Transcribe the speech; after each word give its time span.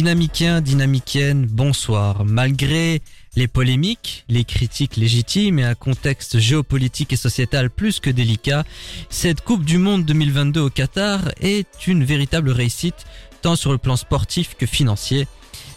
Dynamiquien, 0.00 0.62
dynamicienne, 0.62 1.44
bonsoir. 1.44 2.24
Malgré 2.24 3.02
les 3.36 3.46
polémiques, 3.46 4.24
les 4.30 4.44
critiques 4.44 4.96
légitimes 4.96 5.58
et 5.58 5.64
un 5.64 5.74
contexte 5.74 6.38
géopolitique 6.38 7.12
et 7.12 7.16
sociétal 7.16 7.68
plus 7.68 8.00
que 8.00 8.08
délicat, 8.08 8.64
cette 9.10 9.42
Coupe 9.42 9.62
du 9.62 9.76
Monde 9.76 10.06
2022 10.06 10.58
au 10.58 10.70
Qatar 10.70 11.28
est 11.42 11.86
une 11.86 12.02
véritable 12.02 12.50
réussite, 12.50 13.04
tant 13.42 13.56
sur 13.56 13.72
le 13.72 13.76
plan 13.76 13.96
sportif 13.96 14.56
que 14.56 14.64
financier. 14.64 15.28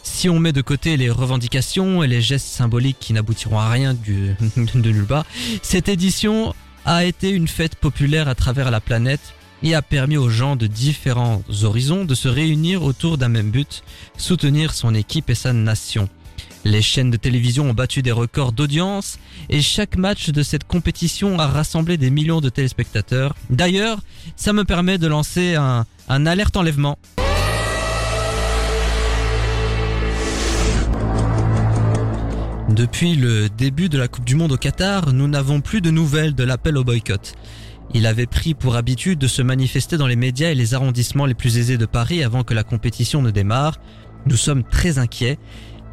Si 0.03 0.29
on 0.29 0.39
met 0.39 0.53
de 0.53 0.61
côté 0.61 0.95
les 0.95 1.09
revendications 1.09 2.01
et 2.01 2.07
les 2.07 2.21
gestes 2.21 2.47
symboliques 2.47 2.99
qui 3.01 3.11
n'aboutiront 3.11 3.59
à 3.59 3.69
rien 3.69 3.93
de 4.55 4.89
nulle 4.89 5.05
part, 5.05 5.25
cette 5.61 5.89
édition 5.89 6.55
a 6.85 7.03
été 7.03 7.29
une 7.29 7.49
fête 7.49 7.75
populaire 7.75 8.29
à 8.29 8.35
travers 8.35 8.71
la 8.71 8.79
planète 8.79 9.33
et 9.63 9.73
a 9.73 9.81
permis 9.81 10.17
aux 10.17 10.29
gens 10.29 10.55
de 10.55 10.67
différents 10.67 11.41
horizons 11.63 12.05
de 12.05 12.15
se 12.15 12.27
réunir 12.27 12.83
autour 12.83 13.17
d'un 13.17 13.29
même 13.29 13.49
but, 13.49 13.83
soutenir 14.17 14.73
son 14.73 14.93
équipe 14.93 15.29
et 15.29 15.35
sa 15.35 15.53
nation. 15.53 16.09
Les 16.65 16.81
chaînes 16.81 17.11
de 17.11 17.17
télévision 17.17 17.69
ont 17.69 17.73
battu 17.73 18.01
des 18.01 18.11
records 18.11 18.53
d'audience 18.53 19.19
et 19.49 19.61
chaque 19.61 19.97
match 19.97 20.29
de 20.29 20.43
cette 20.43 20.65
compétition 20.65 21.39
a 21.39 21.47
rassemblé 21.47 21.97
des 21.97 22.09
millions 22.09 22.39
de 22.39 22.49
téléspectateurs. 22.49 23.35
D'ailleurs, 23.49 23.99
ça 24.35 24.53
me 24.53 24.63
permet 24.63 24.97
de 24.97 25.07
lancer 25.07 25.55
un, 25.55 25.85
un 26.07 26.25
alerte 26.25 26.55
enlèvement. 26.55 26.97
Depuis 32.69 33.15
le 33.15 33.49
début 33.49 33.89
de 33.89 33.97
la 33.97 34.07
Coupe 34.07 34.25
du 34.25 34.35
Monde 34.35 34.53
au 34.53 34.57
Qatar, 34.57 35.13
nous 35.13 35.27
n'avons 35.27 35.61
plus 35.61 35.81
de 35.81 35.91
nouvelles 35.91 36.33
de 36.33 36.43
l'appel 36.43 36.77
au 36.77 36.83
boycott. 36.83 37.35
Il 37.95 38.07
avait 38.07 38.25
pris 38.25 38.55
pour 38.55 38.75
habitude 38.75 39.19
de 39.19 39.27
se 39.27 39.43
manifester 39.43 39.97
dans 39.97 40.07
les 40.07 40.15
médias 40.15 40.49
et 40.49 40.55
les 40.55 40.73
arrondissements 40.73 41.27
les 41.27 41.35
plus 41.35 41.59
aisés 41.59 41.77
de 41.77 41.85
Paris 41.85 42.23
avant 42.23 42.43
que 42.43 42.55
la 42.55 42.63
compétition 42.63 43.21
ne 43.21 43.29
démarre. 43.29 43.77
Nous 44.25 44.35
sommes 44.35 44.63
très 44.63 44.97
inquiets. 44.97 45.37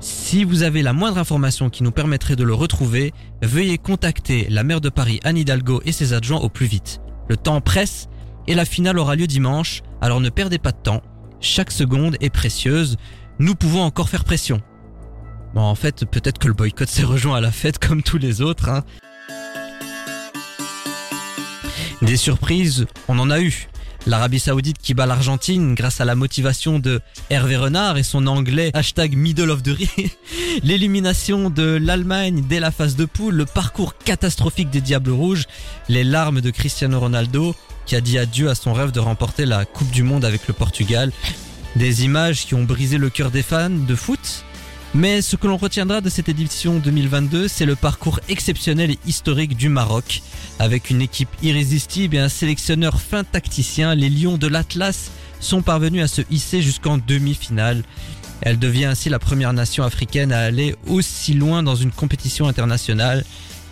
Si 0.00 0.44
vous 0.44 0.62
avez 0.62 0.80
la 0.80 0.94
moindre 0.94 1.18
information 1.18 1.68
qui 1.68 1.82
nous 1.82 1.90
permettrait 1.90 2.36
de 2.36 2.44
le 2.44 2.54
retrouver, 2.54 3.12
veuillez 3.42 3.76
contacter 3.76 4.46
la 4.48 4.64
maire 4.64 4.80
de 4.80 4.88
Paris 4.88 5.20
Anne 5.24 5.36
Hidalgo 5.36 5.82
et 5.84 5.92
ses 5.92 6.14
adjoints 6.14 6.40
au 6.40 6.48
plus 6.48 6.64
vite. 6.64 7.02
Le 7.28 7.36
temps 7.36 7.60
presse 7.60 8.08
et 8.46 8.54
la 8.54 8.64
finale 8.64 8.98
aura 8.98 9.14
lieu 9.14 9.26
dimanche, 9.26 9.82
alors 10.00 10.20
ne 10.20 10.30
perdez 10.30 10.58
pas 10.58 10.72
de 10.72 10.78
temps. 10.78 11.02
Chaque 11.40 11.70
seconde 11.70 12.16
est 12.20 12.30
précieuse. 12.30 12.96
Nous 13.38 13.54
pouvons 13.54 13.82
encore 13.82 14.08
faire 14.08 14.24
pression. 14.24 14.62
Bon, 15.54 15.62
en 15.62 15.74
fait, 15.74 16.06
peut-être 16.06 16.38
que 16.38 16.48
le 16.48 16.54
boycott 16.54 16.88
s'est 16.88 17.04
rejoint 17.04 17.36
à 17.36 17.40
la 17.40 17.50
fête 17.50 17.78
comme 17.78 18.02
tous 18.02 18.18
les 18.18 18.40
autres. 18.40 18.70
Hein. 18.70 18.84
Des 22.02 22.16
surprises, 22.16 22.86
on 23.08 23.18
en 23.18 23.30
a 23.30 23.40
eu. 23.40 23.68
L'Arabie 24.06 24.40
Saoudite 24.40 24.78
qui 24.78 24.94
bat 24.94 25.04
l'Argentine 25.04 25.74
grâce 25.74 26.00
à 26.00 26.06
la 26.06 26.14
motivation 26.14 26.78
de 26.78 27.00
Hervé 27.28 27.58
Renard 27.58 27.98
et 27.98 28.02
son 28.02 28.26
anglais 28.26 28.70
hashtag 28.72 29.14
middle 29.14 29.50
of 29.50 29.62
the 29.62 29.76
ring. 29.76 30.10
L'élimination 30.62 31.50
de 31.50 31.78
l'Allemagne 31.80 32.42
dès 32.48 32.60
la 32.60 32.70
phase 32.70 32.96
de 32.96 33.04
poule, 33.04 33.34
le 33.34 33.44
parcours 33.44 33.98
catastrophique 33.98 34.70
des 34.70 34.80
Diables 34.80 35.10
Rouges, 35.10 35.44
les 35.90 36.04
larmes 36.04 36.40
de 36.40 36.50
Cristiano 36.50 36.98
Ronaldo 36.98 37.54
qui 37.84 37.96
a 37.96 38.00
dit 38.00 38.18
adieu 38.18 38.48
à 38.48 38.54
son 38.54 38.72
rêve 38.72 38.92
de 38.92 39.00
remporter 39.00 39.44
la 39.44 39.66
Coupe 39.66 39.90
du 39.90 40.02
Monde 40.02 40.24
avec 40.24 40.48
le 40.48 40.54
Portugal. 40.54 41.12
Des 41.76 42.04
images 42.04 42.46
qui 42.46 42.54
ont 42.54 42.64
brisé 42.64 42.96
le 42.96 43.10
cœur 43.10 43.30
des 43.30 43.42
fans 43.42 43.68
de 43.68 43.94
foot 43.94 44.44
mais 44.94 45.22
ce 45.22 45.36
que 45.36 45.46
l'on 45.46 45.56
retiendra 45.56 46.00
de 46.00 46.08
cette 46.08 46.28
édition 46.28 46.78
2022, 46.78 47.48
c'est 47.48 47.66
le 47.66 47.76
parcours 47.76 48.18
exceptionnel 48.28 48.90
et 48.90 48.98
historique 49.06 49.56
du 49.56 49.68
Maroc. 49.68 50.22
Avec 50.58 50.90
une 50.90 51.00
équipe 51.00 51.28
irrésistible 51.42 52.16
et 52.16 52.18
un 52.18 52.28
sélectionneur 52.28 53.00
fin 53.00 53.22
tacticien, 53.22 53.94
les 53.94 54.10
Lions 54.10 54.36
de 54.36 54.46
l'Atlas 54.46 55.10
sont 55.38 55.62
parvenus 55.62 56.02
à 56.02 56.08
se 56.08 56.22
hisser 56.30 56.60
jusqu'en 56.60 56.98
demi-finale. 56.98 57.82
Elle 58.42 58.58
devient 58.58 58.86
ainsi 58.86 59.08
la 59.08 59.18
première 59.18 59.52
nation 59.52 59.84
africaine 59.84 60.32
à 60.32 60.40
aller 60.40 60.74
aussi 60.88 61.34
loin 61.34 61.62
dans 61.62 61.76
une 61.76 61.92
compétition 61.92 62.48
internationale. 62.48 63.24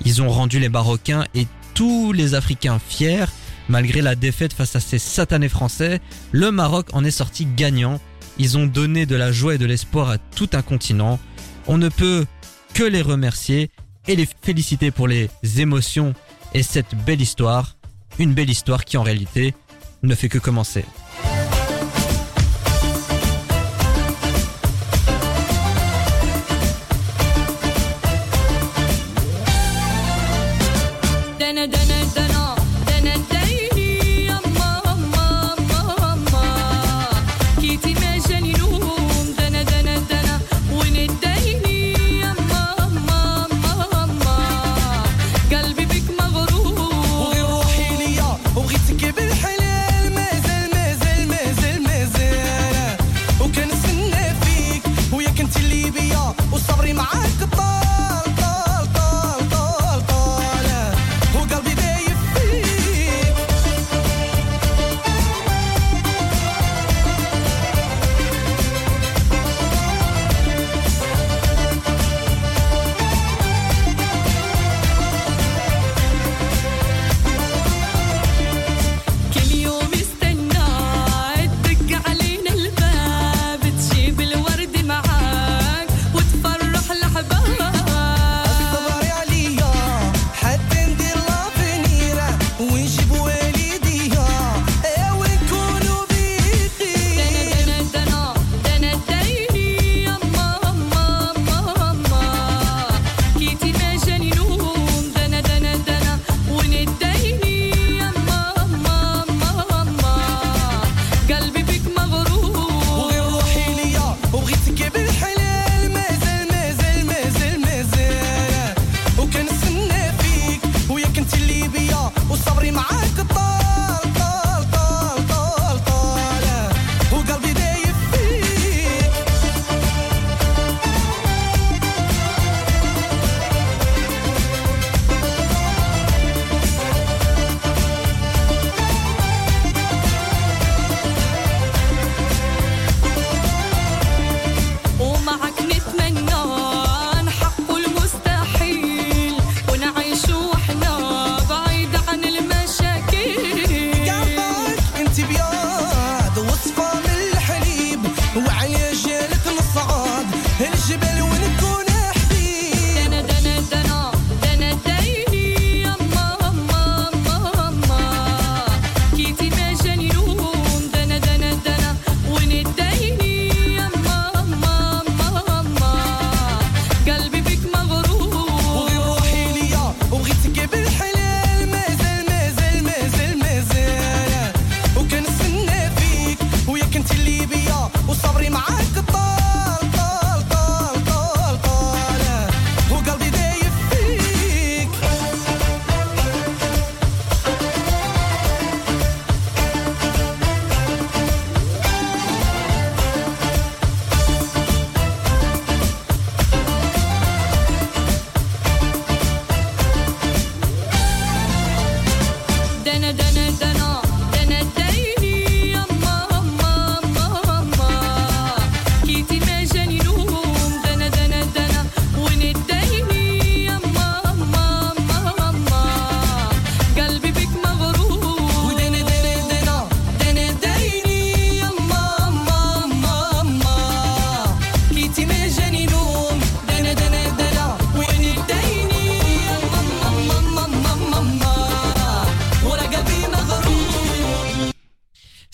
Ils 0.04 0.22
ont 0.22 0.30
rendu 0.30 0.60
les 0.60 0.68
Marocains 0.68 1.24
et 1.34 1.46
tous 1.74 2.12
les 2.12 2.34
Africains 2.34 2.78
fiers. 2.78 3.26
Malgré 3.68 4.00
la 4.02 4.14
défaite 4.14 4.52
face 4.52 4.76
à 4.76 4.80
ces 4.80 4.98
satanés 4.98 5.48
français, 5.48 6.00
le 6.32 6.50
Maroc 6.50 6.88
en 6.92 7.04
est 7.04 7.10
sorti 7.10 7.46
gagnant 7.56 8.00
ils 8.38 8.56
ont 8.56 8.66
donné 8.66 9.06
de 9.06 9.16
la 9.16 9.32
joie 9.32 9.54
et 9.54 9.58
de 9.58 9.66
l'espoir 9.66 10.10
à 10.10 10.18
tout 10.18 10.50
un 10.52 10.62
continent. 10.62 11.18
On 11.66 11.78
ne 11.78 11.88
peut 11.88 12.26
que 12.74 12.84
les 12.84 13.02
remercier 13.02 13.70
et 14.06 14.16
les 14.16 14.28
féliciter 14.42 14.90
pour 14.90 15.08
les 15.08 15.28
émotions 15.58 16.14
et 16.54 16.62
cette 16.62 16.94
belle 17.06 17.20
histoire. 17.20 17.76
Une 18.18 18.34
belle 18.34 18.50
histoire 18.50 18.84
qui 18.84 18.96
en 18.96 19.02
réalité 19.02 19.54
ne 20.02 20.14
fait 20.14 20.28
que 20.28 20.38
commencer. 20.38 20.84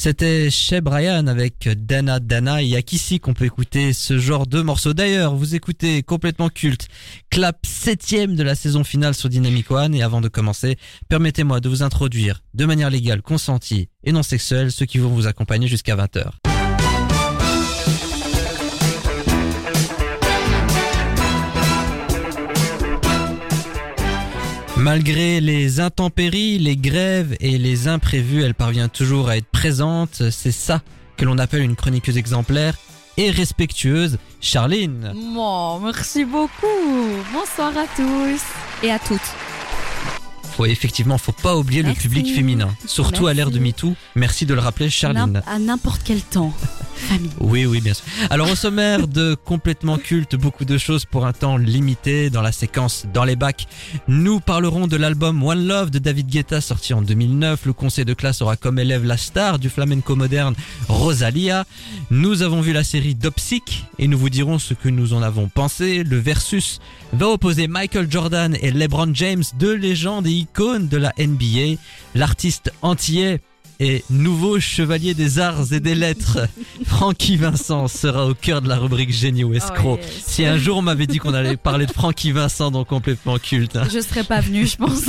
C'était 0.05 0.51
chez 0.51 0.83
Brian 0.83 1.29
avec 1.29 1.67
Dana 1.67 2.21
Dana. 2.21 2.61
Il 2.61 2.69
y 2.69 2.77
a 2.77 2.83
qu'ici 2.83 3.21
qu'on 3.21 3.33
peut 3.33 3.47
écouter 3.47 3.95
ce 3.95 4.19
genre 4.19 4.47
de 4.47 4.61
morceau. 4.61 4.93
D'ailleurs, 4.93 5.35
vous 5.35 5.55
écoutez 5.55 6.03
complètement 6.03 6.51
culte. 6.51 6.89
Clap 7.31 7.65
septième 7.65 8.37
de 8.37 8.43
la 8.43 8.55
saison 8.55 8.85
finale 8.85 9.15
sur 9.15 9.31
Dynamic 9.31 9.71
One. 9.71 9.95
Et 9.95 10.03
avant 10.03 10.21
de 10.21 10.29
commencer, 10.29 10.77
permettez-moi 11.09 11.61
de 11.61 11.71
vous 11.71 11.83
introduire 11.83 12.43
de 12.53 12.67
manière 12.67 12.91
légale, 12.91 13.23
consentie 13.23 13.89
et 14.03 14.13
non 14.13 14.23
sexuelle 14.23 14.73
ceux 14.73 14.85
qui 14.85 14.99
vont 14.99 15.09
vous 15.09 15.27
accompagner 15.27 15.69
jusqu'à 15.69 15.97
20h. 15.97 16.54
Malgré 24.85 25.41
les 25.41 25.81
intempéries, 25.81 26.59
les 26.59 26.77
grèves 26.77 27.39
et 27.41 27.57
les 27.57 27.89
imprévus, 27.89 28.43
elle 28.43 28.53
parvient 28.53 28.89
toujours 28.89 29.31
à 29.31 29.39
être 29.39 29.47
présente. 29.47 30.29
C'est 30.31 30.53
ça 30.53 30.83
que 31.17 31.25
l'on 31.25 31.39
appelle 31.39 31.63
une 31.63 31.75
chroniqueuse 31.75 32.19
exemplaire 32.19 32.77
et 33.17 33.31
respectueuse, 33.31 34.19
Charline. 34.43 35.15
Bon, 35.35 35.81
merci 35.81 36.27
beaucoup. 36.27 36.67
Bonsoir 37.33 37.73
à 37.79 37.87
tous 37.97 38.43
et 38.83 38.91
à 38.91 38.99
toutes. 38.99 39.54
Oui, 40.59 40.71
effectivement, 40.71 41.19
faut 41.19 41.33
pas 41.33 41.57
oublier 41.57 41.83
le 41.83 41.93
public 41.93 42.33
féminin, 42.33 42.69
surtout 42.87 43.27
à 43.27 43.35
l'ère 43.35 43.51
de. 43.51 43.59
MeToo. 43.65 43.95
Merci 44.15 44.47
de 44.47 44.55
le 44.55 44.61
rappeler, 44.61 44.91
Charline. 44.91 45.43
À 45.47 45.59
n'importe 45.59 46.03
quel 46.05 46.21
temps. 46.21 46.53
Famille. 46.95 47.31
Oui, 47.41 47.67
oui, 47.67 47.81
bien 47.81 47.93
sûr. 47.93 48.05
Alors 48.31 48.49
au 48.49 48.55
sommaire 48.55 49.09
de 49.09 49.35
complètement 49.35 49.99
culte, 49.99 50.37
beaucoup 50.37 50.65
de 50.65 50.79
choses 50.79 51.05
pour 51.05 51.27
un 51.27 51.33
temps 51.33 51.57
limité 51.57 52.31
dans 52.31 52.41
la 52.41 52.53
séquence 52.53 53.07
dans 53.13 53.25
les 53.25 53.35
bacs. 53.35 53.67
Nous 54.07 54.39
parlerons 54.39 54.87
de 54.87 54.97
l'album 54.97 55.43
One 55.43 55.67
Love 55.67 55.91
de 55.91 55.99
David 55.99 56.29
Guetta 56.29 56.61
sorti 56.61 56.95
en 56.95 57.03
2009. 57.03 57.67
Le 57.67 57.73
conseil 57.73 58.05
de 58.05 58.15
classe 58.15 58.43
aura 58.43 58.57
comme 58.57 58.79
élève 58.79 59.05
la 59.05 59.17
star 59.17 59.59
du 59.59 59.71
flamenco 59.71 60.15
moderne 60.15 60.55
Rosalia. 60.89 61.65
Nous 62.11 62.43
avons 62.43 62.61
vu 62.61 62.73
la 62.73 62.85
série 62.85 63.17
Dopsic 63.17 63.85
et 63.99 64.07
nous 64.07 64.17
vous 64.19 64.31
dirons 64.31 64.61
ce 64.61 64.75
que 64.75 64.89
nous 64.89 65.15
en 65.15 65.23
avons 65.23 65.49
pensé. 65.49 66.05
Le 66.05 66.19
versus 66.19 66.81
va 67.13 67.29
opposer 67.29 67.67
Michael 67.67 68.11
Jordan 68.11 68.57
et 68.61 68.71
LeBron 68.71 69.11
James, 69.15 69.43
deux 69.59 69.75
légendes 69.75 70.27
et 70.29 70.44
icônes 70.45 70.89
de 70.89 70.97
la 70.97 71.13
NBA. 71.19 71.81
L'artiste 72.15 72.73
antillais 72.83 73.41
et 73.81 74.05
nouveau 74.09 74.61
chevalier 74.61 75.15
des 75.15 75.41
arts 75.41 75.73
et 75.73 75.81
des 75.81 75.97
lettres, 75.97 76.39
Francky 76.87 77.37
Vincent 77.37 77.89
sera 77.89 78.25
au 78.27 78.33
cœur 78.35 78.63
de 78.63 78.69
la 78.69 78.77
rubrique 78.77 79.13
génie 79.13 79.43
ou 79.43 79.53
escroc. 79.53 79.99
Oh, 80.01 80.05
yes. 80.05 80.23
Si 80.25 80.45
un 80.47 80.57
jour 80.59 80.77
on 80.79 80.83
m'avait 80.83 81.09
dit 81.09 81.19
qu'on 81.19 81.35
allait 81.35 81.57
parler 81.57 81.87
de 81.87 81.91
Francky 81.93 82.31
Vincent 82.31 82.71
dans 82.71 82.85
complètement 82.85 83.37
culte. 83.39 83.75
hein. 83.75 83.89
Je 83.93 83.99
serais 84.01 84.23
pas 84.23 84.41
venue, 84.41 84.67
je 84.69 84.77
pense. 84.77 85.07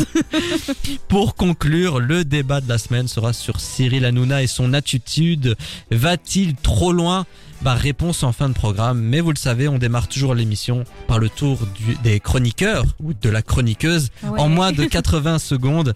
Pour 1.07 1.35
conclure, 1.35 1.99
le 1.99 2.25
débat 2.25 2.59
de 2.59 2.67
la 2.67 2.79
semaine 2.79 3.07
sera 3.07 3.33
sur 3.33 3.59
Cyril 3.59 4.03
Hanouna 4.03 4.41
et 4.41 4.47
son 4.47 4.73
attitude. 4.73 5.55
Va-t-il 5.91 6.55
trop 6.55 6.91
loin? 6.91 7.25
Bah, 7.61 7.73
réponse 7.73 8.23
en 8.23 8.31
fin 8.31 8.47
de 8.49 8.53
programme, 8.53 8.99
mais 9.01 9.21
vous 9.21 9.31
le 9.31 9.37
savez, 9.37 9.67
on 9.67 9.77
démarre 9.77 10.07
toujours 10.07 10.35
l'émission 10.35 10.83
par 11.07 11.19
le 11.19 11.29
tour 11.29 11.65
du- 11.75 11.95
des 12.03 12.19
chroniqueurs 12.19 12.85
ou 13.01 13.13
de 13.13 13.29
la 13.29 13.41
chroniqueuse 13.41 14.09
en 14.23 14.49
moins 14.49 14.71
de 14.71 14.85
80 14.85 15.39
secondes, 15.39 15.95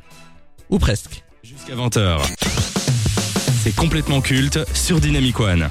ou 0.69 0.79
presque. 0.79 1.23
Jusqu'à 1.43 1.75
20h. 1.75 2.19
C'est 3.61 3.75
complètement 3.75 4.21
culte 4.21 4.59
sur 4.73 4.99
Dynamic 4.99 5.39
One. 5.39 5.67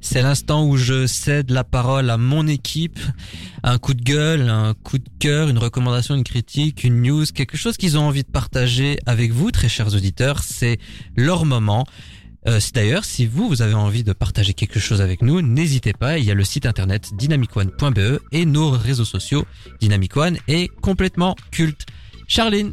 C'est 0.00 0.22
l'instant 0.22 0.66
où 0.66 0.76
je 0.76 1.06
cède 1.06 1.50
la 1.50 1.64
parole 1.64 2.10
à 2.10 2.16
mon 2.18 2.46
équipe. 2.46 2.98
Un 3.62 3.78
coup 3.78 3.94
de 3.94 4.02
gueule, 4.02 4.48
un 4.48 4.74
coup 4.74 4.98
de 4.98 5.08
cœur, 5.20 5.48
une 5.48 5.58
recommandation, 5.58 6.14
une 6.14 6.24
critique, 6.24 6.82
une 6.84 7.02
news, 7.02 7.24
quelque 7.32 7.56
chose 7.56 7.76
qu'ils 7.76 7.96
ont 7.96 8.02
envie 8.02 8.22
de 8.24 8.28
partager 8.28 8.98
avec 9.06 9.32
vous, 9.32 9.50
très 9.52 9.68
chers 9.68 9.94
auditeurs. 9.94 10.42
C'est 10.42 10.78
leur 11.16 11.44
moment. 11.44 11.86
Euh, 12.48 12.58
D'ailleurs, 12.74 13.04
si 13.04 13.26
vous, 13.26 13.48
vous 13.48 13.62
avez 13.62 13.74
envie 13.74 14.02
de 14.02 14.12
partager 14.12 14.54
quelque 14.54 14.80
chose 14.80 15.00
avec 15.00 15.22
nous, 15.22 15.42
n'hésitez 15.42 15.92
pas. 15.92 16.18
Il 16.18 16.24
y 16.24 16.30
a 16.30 16.34
le 16.34 16.44
site 16.44 16.66
internet 16.66 17.10
dynamicone.be 17.14 18.20
et 18.32 18.46
nos 18.46 18.70
réseaux 18.70 19.04
sociaux. 19.04 19.44
Dynamic 19.80 20.16
One 20.16 20.38
est 20.48 20.68
complètement 20.80 21.36
culte. 21.50 21.86
Charline, 22.28 22.72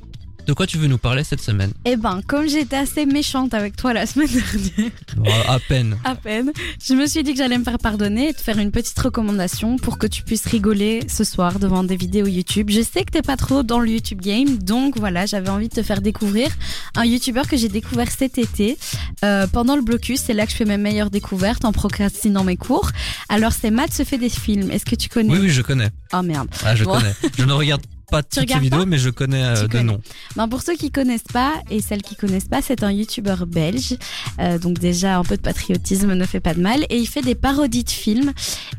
de 0.49 0.53
quoi 0.55 0.65
tu 0.65 0.79
veux 0.79 0.87
nous 0.87 0.97
parler 0.97 1.23
cette 1.23 1.41
semaine? 1.41 1.71
Eh 1.85 1.95
ben, 1.95 2.21
comme 2.25 2.47
j'étais 2.49 2.75
assez 2.77 3.05
méchante 3.05 3.53
avec 3.53 3.75
toi 3.75 3.93
la 3.93 4.07
semaine 4.07 4.27
dernière, 4.75 4.91
Oh, 5.19 5.29
À 5.47 5.59
peine. 5.59 5.95
à 6.03 6.15
peine, 6.15 6.51
je 6.83 6.95
me 6.95 7.05
suis 7.05 7.21
dit 7.21 7.33
que 7.33 7.37
j'allais 7.37 7.59
me 7.59 7.63
faire 7.63 7.77
pardonner 7.77 8.29
et 8.29 8.33
te 8.33 8.41
faire 8.41 8.57
une 8.57 8.71
petite 8.71 8.97
recommandation 8.97 9.77
pour 9.77 9.99
que 9.99 10.07
tu 10.07 10.23
puisses 10.23 10.45
rigoler 10.47 11.01
ce 11.07 11.23
soir 11.23 11.59
devant 11.59 11.83
des 11.83 11.95
vidéos 11.95 12.25
YouTube. 12.25 12.71
Je 12.71 12.81
sais 12.81 13.03
que 13.03 13.11
t'es 13.11 13.21
pas 13.21 13.37
trop 13.37 13.61
dans 13.61 13.79
le 13.79 13.89
YouTube 13.91 14.21
game, 14.21 14.57
donc 14.57 14.97
voilà, 14.97 15.27
j'avais 15.27 15.49
envie 15.49 15.69
de 15.69 15.75
te 15.75 15.83
faire 15.83 16.01
découvrir 16.01 16.49
un 16.95 17.05
YouTuber 17.05 17.43
que 17.47 17.55
j'ai 17.55 17.69
découvert 17.69 18.09
cet 18.09 18.39
été 18.39 18.75
euh, 19.23 19.45
pendant 19.45 19.75
le 19.75 19.83
blocus. 19.83 20.19
C'est 20.25 20.33
là 20.33 20.45
que 20.47 20.51
je 20.51 20.57
fais 20.57 20.65
mes 20.65 20.77
meilleures 20.77 21.11
découvertes 21.11 21.63
en 21.63 21.71
procrastinant 21.71 22.43
mes 22.43 22.57
cours. 22.57 22.89
Alors 23.29 23.51
c'est 23.53 23.69
Matt 23.69 23.93
se 23.93 24.03
fait 24.03 24.17
des 24.17 24.29
films. 24.29 24.71
Est-ce 24.71 24.85
que 24.85 24.95
tu 24.95 25.09
connais? 25.09 25.31
Oui, 25.31 25.39
oui, 25.41 25.49
je 25.49 25.61
connais. 25.61 25.89
Oh 26.11 26.23
merde. 26.23 26.47
Ah, 26.65 26.75
je 26.75 26.85
Bon. 26.85 26.93
connais. 26.97 27.13
Je 27.37 27.43
ne 27.45 27.53
regarde 27.53 27.83
pas 28.09 28.23
toutes 28.23 28.39
regardes 28.39 28.63
vidéos, 28.63 28.85
mais 28.85 28.97
je 28.97 29.09
connais 29.09 29.43
euh, 29.43 29.67
de 29.67 29.79
nom. 29.79 29.99
Ben, 30.35 30.47
pour 30.47 30.61
ceux 30.61 30.75
qui 30.75 30.91
connaissent 30.91 31.31
pas 31.31 31.53
et 31.69 31.81
celles 31.81 32.01
qui 32.01 32.15
connaissent 32.15 32.47
pas, 32.47 32.61
c'est 32.61 32.83
un 32.83 32.91
youtubeur 32.91 33.45
belge. 33.45 33.95
Euh, 34.39 34.57
donc 34.57 34.79
déjà 34.79 35.17
un 35.17 35.23
peu 35.23 35.37
de 35.37 35.41
patriotisme 35.41 36.13
ne 36.13 36.25
fait 36.25 36.39
pas 36.39 36.53
de 36.53 36.61
mal. 36.61 36.85
Et 36.89 36.97
il 36.97 37.07
fait 37.07 37.21
des 37.21 37.35
parodies 37.35 37.83
de 37.83 37.89
films. 37.89 38.31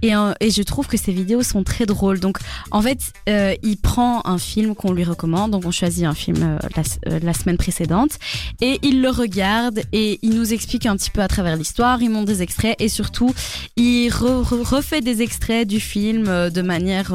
Et, 0.03 0.15
euh, 0.15 0.33
et 0.41 0.51
je 0.51 0.63
trouve 0.63 0.87
que 0.87 0.97
ses 0.97 1.13
vidéos 1.13 1.43
sont 1.43 1.63
très 1.65 1.87
drôles. 1.87 2.21
Donc 2.21 2.39
en 2.71 2.83
fait, 2.83 2.99
euh, 3.29 3.55
il 3.63 3.77
prend 3.77 4.23
un 4.25 4.39
film 4.39 4.75
qu'on 4.75 4.93
lui 4.93 5.05
recommande, 5.05 5.53
donc 5.53 5.65
on 5.65 5.71
choisit 5.71 6.05
un 6.05 6.15
film 6.15 6.39
euh, 6.43 6.59
la, 7.07 7.19
la 7.21 7.35
semaine 7.35 7.57
précédente. 7.57 8.13
Et 8.61 8.79
il 8.83 9.01
le 9.03 9.11
regarde 9.11 9.81
et 9.93 10.19
il 10.23 10.35
nous 10.35 10.53
explique 10.53 10.87
un 10.87 10.97
petit 10.97 11.11
peu 11.11 11.21
à 11.21 11.29
travers 11.29 11.57
l'histoire, 11.57 12.03
il 12.03 12.11
montre 12.11 12.27
des 12.27 12.43
extraits 12.43 12.77
et 12.81 12.89
surtout 12.89 13.33
il 13.77 14.09
re- 14.09 14.43
re- 14.43 14.63
refait 14.63 15.01
des 15.01 15.23
extraits 15.23 15.67
du 15.67 15.81
film 15.81 16.25
de 16.27 16.63
manière 16.63 17.13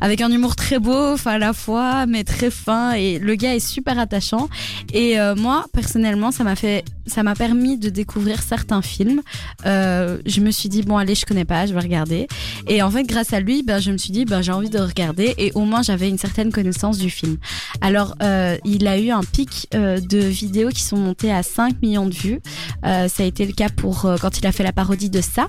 avec 0.00 0.20
un 0.20 0.30
humour 0.30 0.56
très 0.56 0.78
beau, 0.78 1.12
enfin 1.12 1.38
la 1.40 1.52
fois, 1.52 2.06
mais 2.06 2.22
très 2.22 2.50
fin. 2.50 2.92
Et 2.92 3.18
le 3.18 3.34
gars 3.34 3.54
est 3.54 3.66
super 3.66 3.98
attachant. 3.98 4.48
Et 4.92 5.18
euh, 5.18 5.34
moi, 5.34 5.66
personnellement, 5.72 6.30
ça 6.30 6.44
m'a 6.44 6.54
fait, 6.54 6.84
ça 7.06 7.22
m'a 7.22 7.34
permis 7.34 7.78
de 7.78 7.88
découvrir 7.88 8.42
certains 8.42 8.82
films. 8.82 9.22
Euh, 9.66 10.18
je 10.26 10.40
me 10.40 10.50
suis 10.50 10.68
dit 10.68 10.82
bon, 10.82 10.96
allez, 10.96 11.14
je 11.14 11.26
connais 11.26 11.44
pas, 11.44 11.66
je 11.66 11.74
vais 11.74 11.80
regarder. 11.80 12.28
Et 12.68 12.82
en 12.82 12.90
fait, 12.90 13.04
grâce 13.04 13.32
à 13.32 13.40
lui, 13.40 13.62
ben, 13.62 13.80
je 13.80 13.90
me 13.90 13.96
suis 13.96 14.12
dit, 14.12 14.24
ben, 14.24 14.42
j'ai 14.42 14.52
envie 14.52 14.70
de 14.70 14.78
regarder. 14.78 15.34
Et 15.38 15.50
au 15.54 15.64
moins, 15.64 15.82
j'avais 15.82 16.08
une 16.08 16.18
certaine 16.18 16.52
connaissance 16.52 16.98
du 16.98 17.10
film. 17.10 17.38
Alors, 17.80 18.14
euh, 18.22 18.56
il 18.64 18.86
a 18.86 18.98
eu 18.98 19.10
un 19.10 19.22
pic 19.22 19.68
de 19.72 20.18
vidéos 20.18 20.68
qui 20.68 20.82
sont 20.82 20.96
montées 20.96 21.32
à 21.32 21.42
5 21.42 21.82
millions 21.82 22.06
de 22.06 22.14
vues. 22.14 22.40
Ça 22.84 23.22
a 23.22 23.24
été 23.24 23.46
le 23.46 23.52
cas 23.52 23.68
pour 23.68 24.02
quand 24.20 24.38
il 24.38 24.46
a 24.46 24.52
fait 24.52 24.62
la 24.62 24.72
parodie 24.72 25.10
de 25.10 25.20
ça. 25.20 25.48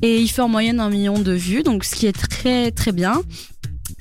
Et 0.00 0.20
il 0.20 0.28
fait 0.28 0.42
en 0.42 0.48
moyenne 0.48 0.80
un 0.80 0.90
million 0.90 1.18
de 1.18 1.32
vues, 1.32 1.62
donc 1.62 1.84
ce 1.84 1.94
qui 1.94 2.06
est 2.06 2.12
très 2.12 2.70
très 2.70 2.92
bien. 2.92 3.22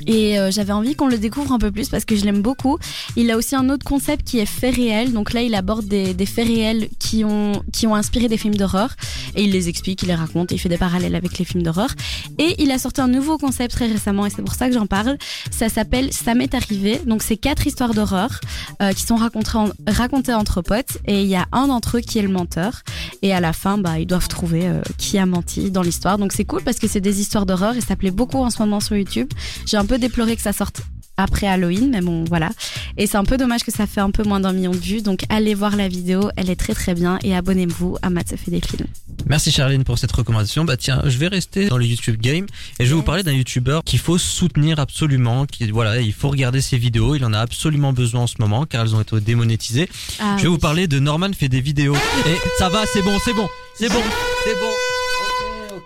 Et 0.07 0.39
euh, 0.39 0.51
j'avais 0.51 0.73
envie 0.73 0.95
qu'on 0.95 1.07
le 1.07 1.17
découvre 1.17 1.51
un 1.51 1.59
peu 1.59 1.71
plus 1.71 1.89
parce 1.89 2.05
que 2.05 2.15
je 2.15 2.25
l'aime 2.25 2.41
beaucoup. 2.41 2.77
Il 3.15 3.29
a 3.31 3.37
aussi 3.37 3.55
un 3.55 3.69
autre 3.69 3.85
concept 3.85 4.27
qui 4.27 4.39
est 4.39 4.45
fait 4.45 4.69
réel. 4.69 5.13
Donc 5.13 5.33
là, 5.33 5.41
il 5.41 5.53
aborde 5.55 5.85
des, 5.85 6.13
des 6.13 6.25
faits 6.25 6.47
réels 6.47 6.89
qui 6.99 7.23
ont, 7.25 7.61
qui 7.71 7.87
ont 7.87 7.95
inspiré 7.95 8.27
des 8.27 8.37
films 8.37 8.55
d'horreur. 8.55 8.95
Et 9.35 9.43
il 9.43 9.51
les 9.51 9.69
explique, 9.69 10.01
il 10.03 10.07
les 10.07 10.15
raconte, 10.15 10.51
il 10.51 10.57
fait 10.59 10.69
des 10.69 10.77
parallèles 10.77 11.15
avec 11.15 11.37
les 11.37 11.45
films 11.45 11.63
d'horreur. 11.63 11.89
Et 12.37 12.61
il 12.61 12.71
a 12.71 12.77
sorti 12.79 13.01
un 13.01 13.07
nouveau 13.07 13.37
concept 13.37 13.71
très 13.73 13.87
récemment 13.87 14.25
et 14.25 14.29
c'est 14.29 14.41
pour 14.41 14.55
ça 14.55 14.67
que 14.67 14.73
j'en 14.73 14.85
parle. 14.87 15.17
Ça 15.51 15.69
s'appelle 15.69 16.11
Ça 16.13 16.33
m'est 16.35 16.53
arrivé. 16.53 16.99
Donc 17.05 17.21
c'est 17.23 17.37
quatre 17.37 17.67
histoires 17.67 17.93
d'horreur 17.93 18.39
euh, 18.81 18.91
qui 18.93 19.03
sont 19.03 19.15
racontées, 19.15 19.55
en- 19.57 19.69
racontées 19.87 20.33
entre 20.33 20.61
potes. 20.61 20.97
Et 21.05 21.21
il 21.21 21.27
y 21.27 21.35
a 21.35 21.47
un 21.51 21.67
d'entre 21.67 21.97
eux 21.97 22.01
qui 22.01 22.19
est 22.19 22.23
le 22.23 22.29
menteur. 22.29 22.81
Et 23.21 23.33
à 23.33 23.39
la 23.39 23.53
fin, 23.53 23.77
bah, 23.77 23.99
ils 23.99 24.07
doivent 24.07 24.27
trouver 24.27 24.67
euh, 24.67 24.81
qui 24.97 25.17
a 25.17 25.25
menti 25.25 25.71
dans 25.71 25.81
l'histoire. 25.81 26.17
Donc 26.17 26.31
c'est 26.33 26.45
cool 26.45 26.63
parce 26.63 26.79
que 26.79 26.87
c'est 26.87 27.01
des 27.01 27.21
histoires 27.21 27.45
d'horreur 27.45 27.75
et 27.75 27.81
ça 27.81 27.95
plaît 27.95 28.11
beaucoup 28.11 28.37
en 28.39 28.49
ce 28.49 28.59
moment 28.61 28.79
sur 28.79 28.95
YouTube. 28.95 29.29
J'ai 29.65 29.77
peu 29.91 29.99
déploré 29.99 30.37
que 30.37 30.41
ça 30.41 30.53
sorte 30.53 30.83
après 31.17 31.47
Halloween, 31.47 31.89
mais 31.91 31.99
bon, 31.99 32.23
voilà. 32.23 32.49
Et 32.95 33.07
c'est 33.07 33.17
un 33.17 33.25
peu 33.25 33.35
dommage 33.35 33.65
que 33.65 33.73
ça 33.73 33.85
fait 33.87 33.99
un 33.99 34.09
peu 34.09 34.23
moins 34.23 34.39
d'un 34.39 34.53
million 34.53 34.71
de 34.71 34.77
vues. 34.77 35.01
Donc 35.01 35.23
allez 35.27 35.53
voir 35.53 35.75
la 35.75 35.89
vidéo, 35.89 36.29
elle 36.37 36.49
est 36.49 36.55
très 36.55 36.73
très 36.73 36.93
bien. 36.93 37.19
Et 37.23 37.35
abonnez-vous 37.35 37.97
à 38.01 38.09
Matt 38.09 38.29
se 38.29 38.37
fait 38.37 38.51
des 38.51 38.61
films. 38.61 38.87
Merci 39.27 39.51
Charline 39.51 39.83
pour 39.83 39.99
cette 39.99 40.13
recommandation. 40.13 40.63
Bah 40.63 40.77
tiens, 40.77 41.01
je 41.05 41.17
vais 41.17 41.27
rester 41.27 41.67
dans 41.67 41.77
le 41.77 41.85
YouTube 41.85 42.21
game 42.21 42.45
et 42.79 42.85
je 42.85 42.89
vais 42.89 42.95
vous 42.95 43.03
parler 43.03 43.21
d'un 43.23 43.33
YouTuber 43.33 43.81
qu'il 43.83 43.99
faut 43.99 44.17
soutenir 44.17 44.79
absolument. 44.79 45.45
Qui 45.45 45.69
voilà, 45.71 45.99
il 45.99 46.13
faut 46.13 46.29
regarder 46.29 46.61
ses 46.61 46.77
vidéos. 46.77 47.15
Il 47.15 47.25
en 47.25 47.33
a 47.33 47.39
absolument 47.39 47.91
besoin 47.91 48.21
en 48.21 48.27
ce 48.27 48.35
moment 48.39 48.65
car 48.65 48.83
elles 48.83 48.95
ont 48.95 49.01
été 49.01 49.19
démonétisées. 49.19 49.89
Ah 50.21 50.35
je 50.37 50.43
vais 50.43 50.47
oui. 50.47 50.53
vous 50.53 50.57
parler 50.57 50.87
de 50.87 50.99
Norman 50.99 51.31
fait 51.37 51.49
des 51.49 51.59
vidéos. 51.59 51.95
Et 51.95 52.37
ça 52.57 52.69
va, 52.69 52.85
c'est 52.93 53.01
bon, 53.01 53.17
c'est 53.25 53.33
bon, 53.33 53.49
c'est 53.75 53.89
bon, 53.89 54.03
c'est 54.45 54.55
bon. 54.55 55.00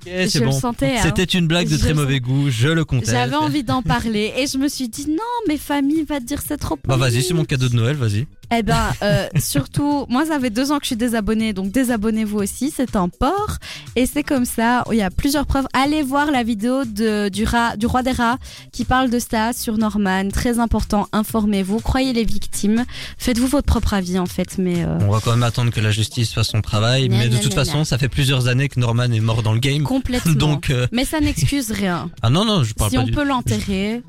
Ok, 0.06 0.12
c'est 0.30 0.40
bon. 0.42 0.52
hein. 0.82 1.00
C'était 1.04 1.24
une 1.24 1.48
blague 1.48 1.68
de 1.68 1.76
Je 1.76 1.80
très 1.80 1.94
mauvais 1.94 2.20
goût. 2.20 2.50
Je 2.50 2.68
le 2.68 2.86
conteste. 2.86 3.12
J'avais 3.12 3.36
envie 3.36 3.64
d'en 3.64 3.82
parler 3.82 4.34
et 4.38 4.48
je 4.48 4.58
me 4.58 4.68
suis 4.68 4.88
dit 4.90 5.08
non, 5.10 5.18
mais 5.48 5.58
famille 5.58 6.04
va 6.04 6.20
te 6.20 6.26
dire 6.26 6.42
c'est 6.46 6.58
trop. 6.58 6.78
Bah 6.86 6.98
vas-y, 6.98 7.24
c'est 7.24 7.34
mon 7.34 7.46
cadeau 7.46 7.70
de 7.70 7.76
Noël, 7.76 7.96
vas-y. 7.96 8.28
Eh 8.54 8.64
ben, 8.64 8.92
euh, 9.02 9.28
surtout, 9.40 10.06
moi, 10.10 10.26
ça 10.26 10.40
fait 10.40 10.50
deux 10.50 10.72
ans 10.72 10.78
que 10.78 10.84
je 10.84 10.88
suis 10.88 10.96
désabonnée, 10.96 11.54
donc 11.54 11.72
désabonnez-vous 11.72 12.38
aussi. 12.38 12.72
C'est 12.76 12.96
un 12.96 13.10
port. 13.10 13.58
Et 13.96 14.06
c'est 14.06 14.24
comme 14.24 14.46
ça. 14.46 14.84
Il 14.92 14.98
y 14.98 15.02
a 15.02 15.10
plusieurs 15.10 15.46
preuves. 15.46 15.68
Allez 15.74 16.02
voir 16.04 16.32
la 16.32 16.44
vidéo 16.44 16.86
de, 16.86 17.30
du, 17.30 17.44
rat, 17.44 17.78
du 17.78 17.86
roi 17.86 18.04
des 18.04 18.12
rats 18.12 18.38
qui 18.72 18.86
parle 18.86 19.10
de 19.10 19.20
ça 19.20 19.54
sur 19.54 19.78
Norman. 19.78 20.30
Très 20.30 20.60
important. 20.60 21.08
Informez-vous. 21.12 21.80
Croyez 21.80 22.14
les 22.14 22.24
victimes. 22.26 22.86
Faites-vous 23.18 23.48
votre 23.48 23.66
propre 23.68 23.94
avis, 23.94 24.20
en 24.20 24.26
fait. 24.26 24.58
Mais 24.58 24.84
euh, 24.84 24.98
On 25.02 25.12
va 25.12 25.20
quand 25.20 25.32
même 25.32 25.44
attendre 25.44 25.72
que 25.72 25.82
la 25.82 25.92
justice 25.92 26.34
fasse 26.34 26.50
son 26.50 26.62
travail, 26.62 27.10
mais 27.10 27.30
de 27.30 27.38
toute 27.38 27.54
façon, 27.54 27.84
ça 27.84 27.98
fait 27.98 28.10
plusieurs 28.10 28.48
années 28.48 28.70
que 28.70 28.80
Norman 28.80 29.04
est 29.12 29.20
mort 29.20 29.44
dans 29.44 29.54
le 29.54 29.60
game. 29.60 29.84
complètement. 29.84 30.34
Donc, 30.46 30.70
euh, 30.70 30.88
Mais 30.92 31.06
ça 31.06 31.20
n'excuse 31.20 31.72
rien. 31.72 32.10
ah 32.22 32.30
non, 32.30 32.46
non, 32.46 32.64
je 32.64 32.74
parle 32.74 32.90
Si 32.92 32.96
pas 32.98 33.02
on 33.04 33.06
du 33.06 33.12
peut 33.12 33.24
l'enterrer, 33.24 34.02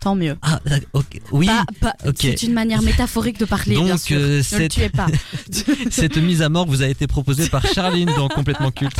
tant 0.00 0.14
mieux. 0.14 0.36
Ah, 0.42 0.60
d'ac- 0.66 0.86
ok, 0.92 1.20
oui. 1.32 1.46
Pas- 1.46 1.64
pas- 1.80 2.08
ok. 2.08 2.14
C'est 2.18 2.42
une 2.44 2.52
manière 2.52 2.82
métaphorique 2.82 3.38
de 3.38 3.44
parler, 3.44 3.76
bien 3.76 3.94
Donc, 3.94 4.00
sûr. 4.00 4.18
euh, 4.18 4.28
ne 4.28 4.36
le 4.36 4.42
cette, 4.42 4.72
tuez 4.72 4.88
pas. 4.88 5.06
cette 5.90 6.16
mise 6.16 6.42
à 6.42 6.48
mort 6.48 6.66
vous 6.66 6.82
a 6.82 6.86
été 6.88 7.06
proposée 7.06 7.48
par 7.48 7.64
Charline 7.66 8.10
dans 8.16 8.28
Complètement 8.28 8.70
Culte. 8.70 8.96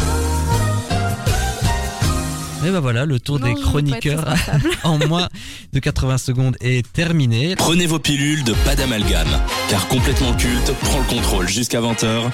Et 2.65 2.71
ben 2.71 2.79
voilà, 2.79 3.07
le 3.07 3.19
tour 3.19 3.41
Non, 3.41 3.47
des 3.49 3.55
chroniqueurs 3.61 4.25
en 4.85 4.97
moins 5.09 5.29
de 5.73 5.81
80 5.81 6.17
secondes 6.19 6.57
est 6.61 6.87
terminé. 6.93 7.57
Prenez 7.57 7.87
vos 7.87 7.99
pilules 7.99 8.45
de 8.45 8.53
pas 8.65 8.77
d'amalgame, 8.77 9.27
car 9.69 9.89
complètement 9.89 10.33
culte 10.35 10.73
prend 10.83 11.01
le 11.01 11.05
contrôle 11.07 11.49
jusqu'à 11.49 11.81
20h 11.81 12.31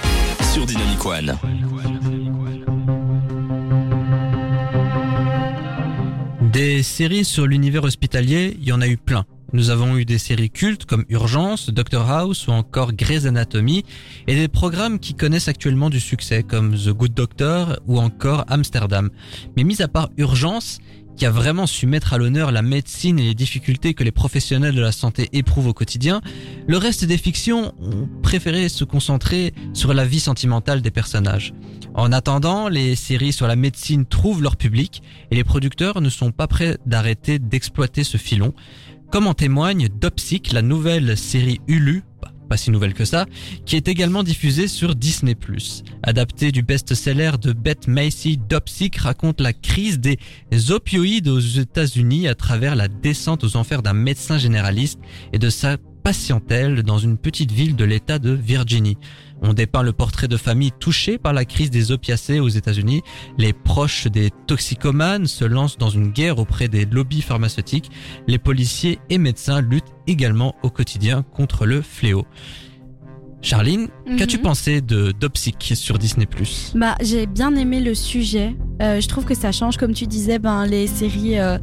sur 0.52 0.66
Dynamic 0.66 1.02
One. 1.06 1.38
Des 6.78 6.84
séries 6.84 7.24
sur 7.24 7.48
l'univers 7.48 7.82
hospitalier, 7.82 8.56
il 8.60 8.68
y 8.68 8.70
en 8.70 8.80
a 8.80 8.86
eu 8.86 8.96
plein. 8.96 9.26
Nous 9.52 9.70
avons 9.70 9.96
eu 9.96 10.04
des 10.04 10.16
séries 10.16 10.48
cultes 10.48 10.84
comme 10.84 11.04
Urgence, 11.08 11.70
Doctor 11.70 12.08
House 12.08 12.46
ou 12.46 12.52
encore 12.52 12.92
Grey's 12.92 13.26
Anatomy 13.26 13.82
et 14.28 14.36
des 14.36 14.46
programmes 14.46 15.00
qui 15.00 15.14
connaissent 15.14 15.48
actuellement 15.48 15.90
du 15.90 15.98
succès 15.98 16.44
comme 16.44 16.76
The 16.76 16.90
Good 16.90 17.14
Doctor 17.14 17.80
ou 17.88 17.98
encore 17.98 18.44
Amsterdam. 18.46 19.10
Mais 19.56 19.64
mis 19.64 19.82
à 19.82 19.88
part 19.88 20.10
Urgence, 20.18 20.78
qui 21.18 21.26
a 21.26 21.30
vraiment 21.30 21.66
su 21.66 21.88
mettre 21.88 22.12
à 22.12 22.18
l'honneur 22.18 22.52
la 22.52 22.62
médecine 22.62 23.18
et 23.18 23.24
les 23.24 23.34
difficultés 23.34 23.92
que 23.92 24.04
les 24.04 24.12
professionnels 24.12 24.76
de 24.76 24.80
la 24.80 24.92
santé 24.92 25.28
éprouvent 25.32 25.66
au 25.66 25.74
quotidien, 25.74 26.20
le 26.68 26.76
reste 26.76 27.04
des 27.04 27.18
fictions 27.18 27.74
ont 27.80 28.08
préféré 28.22 28.68
se 28.68 28.84
concentrer 28.84 29.52
sur 29.74 29.92
la 29.94 30.04
vie 30.04 30.20
sentimentale 30.20 30.80
des 30.80 30.92
personnages. 30.92 31.54
En 31.94 32.12
attendant, 32.12 32.68
les 32.68 32.94
séries 32.94 33.32
sur 33.32 33.48
la 33.48 33.56
médecine 33.56 34.06
trouvent 34.06 34.42
leur 34.42 34.56
public 34.56 35.02
et 35.32 35.34
les 35.34 35.42
producteurs 35.42 36.00
ne 36.00 36.08
sont 36.08 36.30
pas 36.30 36.46
prêts 36.46 36.78
d'arrêter 36.86 37.40
d'exploiter 37.40 38.04
ce 38.04 38.16
filon. 38.16 38.54
Comme 39.10 39.26
en 39.26 39.34
témoigne 39.34 39.88
Dopsic, 39.88 40.52
la 40.52 40.62
nouvelle 40.62 41.16
série 41.16 41.60
Hulu, 41.66 42.04
pas 42.48 42.56
si 42.56 42.70
nouvelle 42.70 42.94
que 42.94 43.04
ça, 43.04 43.26
qui 43.66 43.76
est 43.76 43.88
également 43.88 44.22
diffusée 44.22 44.68
sur 44.68 44.94
Disney+. 44.94 45.36
Adapté 46.02 46.52
du 46.52 46.62
best-seller 46.62 47.32
de 47.40 47.52
Beth 47.52 47.86
Macy, 47.86 48.38
Dopsic 48.38 48.96
raconte 48.96 49.40
la 49.40 49.52
crise 49.52 50.00
des 50.00 50.18
opioïdes 50.70 51.28
aux 51.28 51.38
États-Unis 51.38 52.28
à 52.28 52.34
travers 52.34 52.76
la 52.76 52.88
descente 52.88 53.44
aux 53.44 53.56
enfers 53.56 53.82
d'un 53.82 53.92
médecin 53.92 54.38
généraliste 54.38 54.98
et 55.32 55.38
de 55.38 55.50
sa 55.50 55.76
patientèle 56.02 56.82
dans 56.84 56.98
une 56.98 57.18
petite 57.18 57.52
ville 57.52 57.76
de 57.76 57.84
l'État 57.84 58.18
de 58.18 58.30
Virginie. 58.30 58.96
On 59.42 59.52
dépeint 59.52 59.82
le 59.82 59.92
portrait 59.92 60.28
de 60.28 60.36
familles 60.36 60.72
touchées 60.78 61.18
par 61.18 61.32
la 61.32 61.44
crise 61.44 61.70
des 61.70 61.92
opiacés 61.92 62.40
aux 62.40 62.48
États-Unis. 62.48 63.02
Les 63.36 63.52
proches 63.52 64.06
des 64.06 64.30
toxicomanes 64.46 65.26
se 65.26 65.44
lancent 65.44 65.78
dans 65.78 65.90
une 65.90 66.10
guerre 66.10 66.38
auprès 66.38 66.68
des 66.68 66.84
lobbies 66.84 67.22
pharmaceutiques. 67.22 67.90
Les 68.26 68.38
policiers 68.38 68.98
et 69.10 69.18
médecins 69.18 69.60
luttent 69.60 69.94
également 70.06 70.54
au 70.62 70.70
quotidien 70.70 71.22
contre 71.22 71.66
le 71.66 71.82
fléau. 71.82 72.26
Charline, 73.40 73.88
qu'as-tu 74.18 74.36
Mhm. 74.38 74.42
pensé 74.42 74.80
de 74.80 75.12
Dopsic 75.12 75.72
sur 75.74 75.98
Disney+. 75.98 76.26
Bah, 76.74 76.96
j'ai 77.00 77.26
bien 77.26 77.54
aimé 77.54 77.80
le 77.80 77.94
sujet. 77.94 78.56
Euh, 78.82 79.00
je 79.00 79.08
trouve 79.08 79.24
que 79.24 79.34
ça 79.34 79.52
change, 79.52 79.76
comme 79.76 79.92
tu 79.92 80.06
disais, 80.06 80.38
ben 80.38 80.64
les 80.66 80.86
séries 80.86 81.38
euh, 81.38 81.58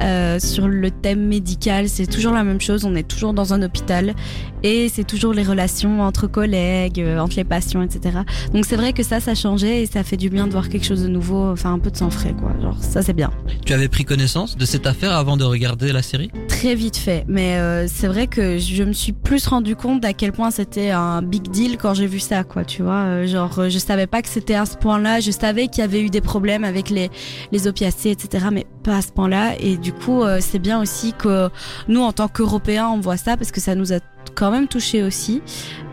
euh, 0.00 0.38
sur 0.38 0.68
le 0.68 0.90
thème 0.90 1.26
médical, 1.26 1.88
c'est 1.88 2.06
toujours 2.06 2.32
la 2.32 2.44
même 2.44 2.60
chose. 2.60 2.84
On 2.84 2.94
est 2.94 3.06
toujours 3.08 3.32
dans 3.32 3.54
un 3.54 3.62
hôpital 3.62 4.14
et 4.62 4.88
c'est 4.90 5.04
toujours 5.04 5.32
les 5.32 5.42
relations 5.42 6.02
entre 6.02 6.26
collègues, 6.26 7.02
entre 7.18 7.36
les 7.36 7.44
patients, 7.44 7.80
etc. 7.82 8.18
Donc 8.52 8.64
c'est 8.66 8.76
vrai 8.76 8.92
que 8.92 9.02
ça, 9.02 9.20
ça 9.20 9.34
changeait 9.34 9.82
et 9.82 9.86
ça 9.86 10.02
fait 10.04 10.16
du 10.18 10.28
bien 10.30 10.46
de 10.46 10.52
voir 10.52 10.68
quelque 10.68 10.84
chose 10.84 11.02
de 11.02 11.08
nouveau, 11.08 11.50
enfin 11.52 11.72
un 11.72 11.78
peu 11.78 11.90
de 11.90 11.96
sang 11.96 12.10
frais, 12.10 12.34
quoi. 12.38 12.52
Genre 12.60 12.76
ça, 12.82 13.02
c'est 13.02 13.14
bien. 13.14 13.30
Tu 13.64 13.72
avais 13.72 13.88
pris 13.88 14.04
connaissance 14.04 14.56
de 14.56 14.64
cette 14.66 14.86
affaire 14.86 15.12
avant 15.12 15.36
de 15.38 15.44
regarder 15.44 15.92
la 15.92 16.02
série? 16.02 16.30
Très 16.48 16.74
vite 16.74 16.96
fait, 16.98 17.24
mais 17.28 17.86
c'est 17.88 18.08
vrai 18.08 18.26
que 18.26 18.58
je 18.58 18.82
me 18.82 18.92
suis 18.92 19.12
plus 19.12 19.46
rendu 19.46 19.74
compte 19.76 20.04
à 20.04 20.12
quel 20.12 20.32
point 20.32 20.50
c'était 20.50 20.90
un 20.90 21.17
big 21.22 21.48
deal 21.50 21.76
quand 21.78 21.94
j'ai 21.94 22.06
vu 22.06 22.20
ça, 22.20 22.44
quoi. 22.44 22.64
Tu 22.64 22.82
vois, 22.82 23.04
Euh, 23.04 23.26
genre 23.26 23.58
euh, 23.58 23.68
je 23.68 23.78
savais 23.78 24.06
pas 24.06 24.22
que 24.22 24.28
c'était 24.28 24.54
à 24.54 24.66
ce 24.66 24.76
point-là. 24.76 25.20
Je 25.20 25.30
savais 25.30 25.68
qu'il 25.68 25.80
y 25.80 25.84
avait 25.84 26.02
eu 26.02 26.10
des 26.10 26.20
problèmes 26.20 26.64
avec 26.64 26.90
les 26.90 27.10
les 27.52 27.66
opiacés, 27.66 28.10
etc. 28.10 28.46
Mais 28.52 28.66
pas 28.82 28.96
à 28.96 29.02
ce 29.02 29.12
point-là. 29.12 29.54
Et 29.60 29.76
du 29.76 29.92
coup, 29.92 30.22
euh, 30.22 30.38
c'est 30.40 30.58
bien 30.58 30.80
aussi 30.80 31.12
que 31.12 31.48
nous, 31.88 32.00
en 32.00 32.12
tant 32.12 32.28
qu'Européens, 32.28 32.88
on 32.88 33.00
voit 33.00 33.16
ça 33.16 33.36
parce 33.36 33.50
que 33.52 33.60
ça 33.60 33.74
nous 33.74 33.92
a 33.92 33.98
quand 34.34 34.50
même 34.50 34.68
touché 34.68 35.02
aussi, 35.02 35.42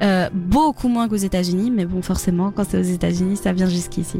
Euh, 0.03 0.29
beaucoup 0.33 0.89
moins 0.89 1.07
qu'aux 1.07 1.15
États-Unis. 1.15 1.71
Mais 1.71 1.85
bon, 1.85 2.01
forcément, 2.01 2.51
quand 2.51 2.65
c'est 2.69 2.77
aux 2.77 2.81
États-Unis, 2.81 3.37
ça 3.37 3.53
vient 3.53 3.69
jusqu'ici. 3.69 4.19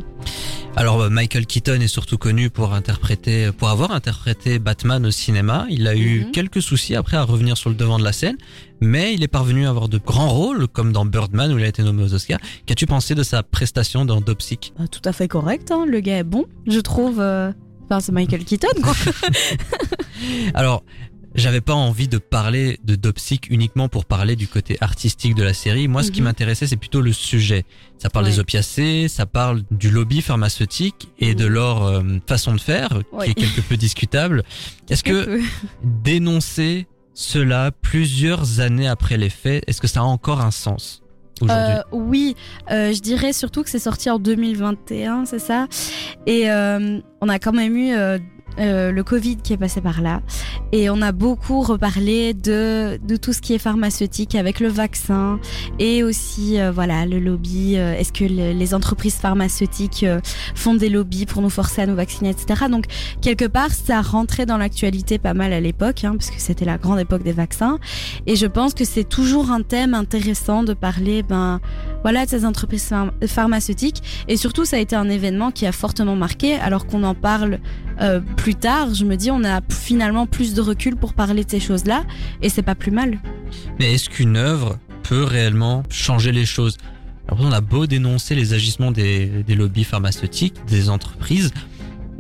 Alors 0.78 1.02
euh, 1.02 1.10
Michael 1.10 1.46
Keaton 1.46 1.80
est 1.82 1.88
surtout 1.88 2.18
connu 2.18 2.50
pour 2.50 2.74
interpréter, 2.74 3.52
pour 3.52 3.70
avoir 3.70 3.92
interprété 3.92 4.58
Batman 4.58 5.06
au 5.06 5.12
cinéma. 5.12 5.66
Il 5.70 5.86
a 5.88 5.96
eu 5.96 6.26
Mhm. 6.26 6.32
quelques 6.32 6.62
soucis 6.62 6.96
après 6.96 7.18
à 7.18 7.24
revenir 7.24 7.58
sur 7.58 7.70
le 7.70 7.76
devant 7.76 8.00
de 8.00 8.04
la 8.06 8.14
scène, 8.14 8.38
mais 8.82 9.14
il 9.14 9.22
est 9.24 9.28
parvenu 9.28 9.66
à 9.68 9.70
avoir 9.70 9.90
de 9.90 9.98
grands 9.98 10.30
rôles, 10.30 10.68
comme 10.70 10.92
dans 10.94 11.06
Birdman 11.06 11.52
où 11.54 11.58
il 11.60 11.64
a 11.64 11.68
été 11.68 11.84
nommé 11.84 12.04
aux 12.04 12.14
Oscars. 12.14 12.40
Qu'as-tu 12.66 12.86
pensé 12.86 13.16
de 13.16 13.24
sa 13.24 13.44
prestation 13.44 14.06
dans 14.06 14.22
Dopsic 14.22 14.74
Bah, 14.80 14.86
tout 14.90 15.02
à 15.04 15.12
fait 15.14 15.28
correct. 15.28 15.72
Hein. 15.72 15.86
Le 15.88 16.00
gars 16.00 16.18
est 16.20 16.24
bon, 16.24 16.46
je 16.68 16.80
trouve. 16.80 17.20
euh, 17.20 17.52
Enfin, 17.88 18.00
c'est 18.00 18.12
Michael 18.14 18.44
Keaton, 18.46 18.82
quoi. 18.82 18.94
Alors, 20.54 20.84
j'avais 21.36 21.62
pas 21.62 21.74
envie 21.74 22.08
de 22.08 22.18
parler 22.18 22.80
de 22.84 22.96
Dopsic 22.96 23.48
uniquement 23.50 23.88
pour 23.90 24.06
parler 24.06 24.36
du 24.36 24.48
côté 24.48 24.78
artistique 24.82 25.36
de 25.36 25.44
la 25.44 25.54
série. 25.54 25.88
Moi, 25.88 26.02
ce 26.04 26.12
qui 26.12 26.22
Mhm. 26.22 26.26
m'intéressait, 26.26 26.66
c'est 26.68 26.76
plutôt 26.78 27.02
le 27.02 27.14
sujet. 27.14 27.66
Ça 27.98 28.10
parle 28.10 28.26
des 28.26 28.40
opiacés, 28.40 29.08
ça 29.08 29.26
parle 29.26 29.64
du 29.72 29.90
lobby 29.92 30.22
pharmaceutique 30.22 31.10
et 31.20 31.36
de 31.36 31.46
Mhm. 31.46 31.52
leur 31.54 31.84
euh, 31.84 32.02
façon 32.28 32.54
de 32.54 32.60
faire, 32.62 32.90
Ouais. 33.12 33.26
qui 33.26 33.32
est 33.32 33.34
quelque 33.36 33.62
peu 33.62 33.78
discutable. 33.78 34.44
Est-ce 34.90 35.04
que 35.04 35.40
dénoncer 35.84 36.88
cela 37.14 37.72
plusieurs 37.72 38.60
années 38.60 38.88
après 38.88 39.18
les 39.18 39.30
faits, 39.30 39.64
est-ce 39.68 39.82
que 39.82 39.88
ça 39.88 40.02
a 40.02 40.04
encore 40.04 40.42
un 40.42 40.52
sens 40.52 41.02
aujourd'hui? 41.42 41.74
Euh, 41.74 41.82
oui, 41.92 42.36
euh, 42.72 42.92
je 42.94 43.00
dirais 43.02 43.34
surtout 43.34 43.64
que 43.64 43.70
c'est 43.70 43.80
sorti 43.80 44.10
en 44.10 44.20
2021, 44.20 45.26
c'est 45.26 45.40
ça? 45.40 45.68
Et 46.26 46.50
euh, 46.50 47.00
on 47.22 47.30
a 47.30 47.40
quand 47.40 47.54
même 47.54 47.76
eu 47.78 47.94
euh, 48.60 48.92
le 48.92 49.04
Covid 49.04 49.38
qui 49.38 49.54
est 49.54 49.58
passé 49.58 49.82
par 49.82 50.02
là. 50.02 50.22
Et 50.72 50.90
on 50.90 51.02
a 51.02 51.12
beaucoup 51.12 51.62
reparlé 51.62 52.34
de, 52.34 53.00
de 53.04 53.16
tout 53.16 53.34
ce 53.34 53.42
qui 53.42 53.54
est 53.54 53.58
pharmaceutique 53.60 54.36
avec 54.36 54.60
le 54.60 54.68
vaccin 54.68 55.40
et 55.80 56.04
aussi 56.04 56.60
euh, 56.60 56.72
voilà 56.72 57.06
le 57.06 57.20
lobby. 57.20 57.78
euh, 57.78 57.94
Est-ce 57.96 58.12
que 58.14 58.24
le- 58.26 58.52
les 58.54 58.74
entreprises 58.74 59.16
pharmaceutiques 59.16 60.04
euh, 60.04 60.20
font 60.56 60.74
des 60.76 60.90
lobbies 60.90 61.26
pour 61.26 61.42
nous 61.42 61.50
forcer 61.50 61.82
à 61.82 61.86
nous 61.86 61.96
vacciner, 61.96 62.30
etc. 62.30 62.66
Donc 62.70 62.86
quelque 63.22 63.46
part, 63.46 63.72
ça 63.72 64.02
rentrait 64.02 64.46
dans 64.46 64.58
l'actualité 64.58 65.18
pas 65.18 65.34
mal 65.34 65.54
à 65.54 65.60
l'époque, 65.60 66.04
hein, 66.04 66.14
parce 66.18 66.32
que 66.32 66.40
c'était 66.42 66.66
la 66.66 66.78
grande 66.78 67.00
époque 67.00 67.24
des 67.24 67.32
vaccins. 67.34 67.80
Et 68.28 68.36
je 68.36 68.46
pense 68.48 68.74
que 68.74 68.86
c'est 68.86 69.04
toujours 69.08 69.52
un 69.52 69.62
thème 69.62 69.94
intéressant 69.94 70.64
de 70.64 70.74
parler, 70.74 71.24
ben 71.24 71.60
voilà, 72.06 72.26
de 72.26 72.30
ces 72.30 72.46
entreprises 72.46 72.88
phar- 72.88 73.12
pharmaceutiques. 73.26 74.04
Et 74.28 74.38
surtout, 74.38 74.64
ça 74.64 74.76
a 74.76 74.80
été 74.80 74.96
un 74.96 75.10
événement 75.10 75.50
qui 75.50 75.66
a 75.66 75.72
fortement 75.72 76.16
marqué, 76.16 76.54
alors 76.54 76.86
qu'on 76.86 77.02
en 77.02 77.16
parle 77.16 77.58
euh, 78.00 78.20
plus 78.38 78.54
tard. 78.54 78.94
Je 78.94 79.06
me 79.06 79.16
dis, 79.16 79.32
on 79.32 79.44
a 79.44 79.62
finalement 79.72 80.28
plus 80.28 80.54
de 80.54 80.62
recul 80.62 80.98
pour 80.98 81.16
parler 81.16 81.44
de 81.44 81.50
ces 81.50 81.60
choses-là, 81.60 82.04
et 82.44 82.50
c'est 82.50 82.62
pas 82.62 82.76
plus 82.76 82.92
mal. 82.92 83.18
Mais 83.80 83.92
est-ce 83.94 84.12
qu'une 84.12 84.38
œuvre 84.38 84.78
peut 85.02 85.24
réellement 85.24 85.82
changer 85.90 86.32
les 86.32 86.46
choses? 86.46 86.78
On 87.32 87.52
a 87.52 87.60
beau 87.60 87.88
dénoncer 87.88 88.36
les 88.36 88.54
agissements 88.54 88.92
des, 88.92 89.26
des 89.48 89.56
lobbies 89.56 89.84
pharmaceutiques, 89.84 90.58
des 90.68 90.92
entreprises, 90.92 91.52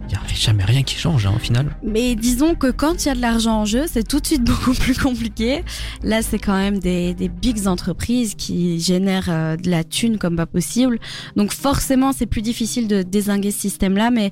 il 0.07 0.12
n'y 0.12 0.15
a 0.15 0.21
jamais 0.35 0.63
rien 0.63 0.83
qui 0.83 0.95
change 0.95 1.25
hein, 1.25 1.33
au 1.35 1.39
final. 1.39 1.75
Mais 1.83 2.15
disons 2.15 2.55
que 2.55 2.71
quand 2.71 3.03
il 3.03 3.07
y 3.07 3.12
a 3.12 3.15
de 3.15 3.21
l'argent 3.21 3.62
en 3.62 3.65
jeu, 3.65 3.85
c'est 3.88 4.07
tout 4.07 4.19
de 4.19 4.27
suite 4.27 4.43
beaucoup 4.43 4.74
plus 4.79 4.97
compliqué. 4.97 5.63
Là, 6.03 6.21
c'est 6.21 6.39
quand 6.39 6.57
même 6.57 6.79
des, 6.79 7.13
des 7.13 7.29
big 7.29 7.67
entreprises 7.67 8.35
qui 8.35 8.79
génèrent 8.79 9.29
euh, 9.29 9.55
de 9.55 9.69
la 9.69 9.83
thune 9.83 10.17
comme 10.17 10.35
pas 10.35 10.45
possible. 10.45 11.00
Donc 11.35 11.51
forcément, 11.51 12.12
c'est 12.12 12.25
plus 12.25 12.41
difficile 12.41 12.88
de 12.88 13.01
désinguer 13.01 13.51
ce 13.51 13.62
système-là, 13.62 14.12
mais 14.12 14.31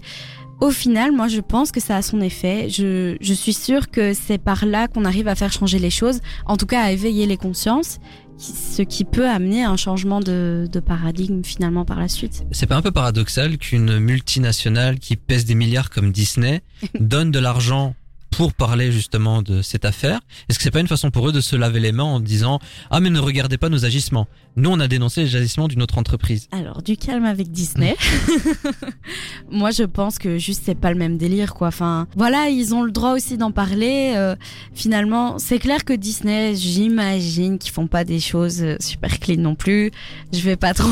au 0.62 0.72
final, 0.72 1.12
moi, 1.12 1.27
je 1.27 1.42
pense 1.42 1.72
que 1.72 1.80
ça 1.80 1.98
a 1.98 2.01
son 2.01 2.22
effet. 2.22 2.70
Je, 2.70 3.18
je 3.20 3.34
suis 3.34 3.53
sûre 3.53 3.89
que 3.89 4.13
c'est 4.13 4.38
par 4.38 4.65
là 4.65 4.88
qu'on 4.88 5.03
arrive 5.03 5.27
à 5.27 5.36
faire 5.36 5.51
changer 5.51 5.80
les 5.80 5.89
choses, 5.89 6.20
en 6.46 6.58
tout 6.58 6.65
cas 6.65 6.82
à 6.82 6.92
éveiller 6.92 7.25
les 7.25 7.38
consciences, 7.38 8.00
ce 8.38 8.82
qui 8.82 9.06
peut 9.06 9.28
amener 9.28 9.63
à 9.63 9.70
un 9.70 9.78
changement 9.78 10.20
de, 10.20 10.68
de 10.72 10.80
paradigme 10.80 11.44
finalement 11.44 11.86
par 11.86 12.00
la 12.00 12.08
suite. 12.08 12.44
C'est 12.52 12.68
pas 12.68 12.75
un 12.75 12.82
peu 12.82 12.92
paradoxal 12.92 13.58
qu'une 13.58 14.00
multinationale 14.00 15.00
qui 15.00 15.16
pèse 15.16 15.46
des 15.46 15.56
milliards 15.56 15.90
comme 15.90 16.12
Disney 16.12 16.62
donne 17.00 17.32
de 17.32 17.40
l'argent 17.40 17.96
pour 18.38 18.54
parler 18.54 18.92
justement 18.92 19.42
de 19.42 19.62
cette 19.62 19.86
affaire 19.86 20.20
Est-ce 20.50 20.58
que 20.58 20.63
c'est 20.63 20.72
pas 20.72 20.80
une 20.80 20.88
façon 20.88 21.12
pour 21.12 21.30
eux 21.30 21.32
de 21.32 21.42
se 21.42 21.56
laver 21.56 21.80
les 21.80 21.92
mains 21.92 22.04
en 22.04 22.20
disant 22.20 22.60
ah 22.90 23.00
mais 23.00 23.10
ne 23.10 23.20
regardez 23.20 23.58
pas 23.58 23.70
nos 23.70 23.86
agissements 23.86 24.28
Nous 24.56 24.70
on 24.70 24.80
a 24.80 24.88
dénoncé 24.88 25.24
les 25.24 25.36
agissements 25.36 25.68
d'une 25.68 25.82
autre 25.82 25.98
entreprise. 25.98 26.48
Alors 26.52 26.82
du 26.82 26.98
calme 26.98 27.25
avec 27.25 27.52
Disney. 27.52 27.96
Moi 29.52 29.72
je 29.72 29.84
pense 29.84 30.18
que 30.18 30.38
juste 30.38 30.63
c'est 30.66 30.75
pas 30.75 30.92
le 30.92 30.98
même 30.98 31.18
délire 31.18 31.54
quoi. 31.54 31.68
Enfin 31.68 32.08
voilà 32.16 32.50
ils 32.50 32.74
ont 32.74 32.84
le 32.84 32.92
droit 32.92 33.12
aussi 33.13 33.38
d'en 33.38 33.52
parler. 33.52 34.13
Euh, 34.16 34.36
finalement 34.74 35.38
c'est 35.38 35.60
clair 35.60 35.86
que 35.86 35.94
Disney 35.94 36.56
j'imagine 36.56 37.60
qu'ils 37.60 37.72
font 37.72 37.88
pas 37.88 38.04
des 38.04 38.20
choses 38.20 38.62
euh, 38.63 38.78
super 38.80 39.20
clean 39.20 39.42
non 39.42 39.56
plus. 39.56 39.92
Je 40.32 40.40
vais 40.42 40.56
pas 40.56 40.74
trop 40.74 40.88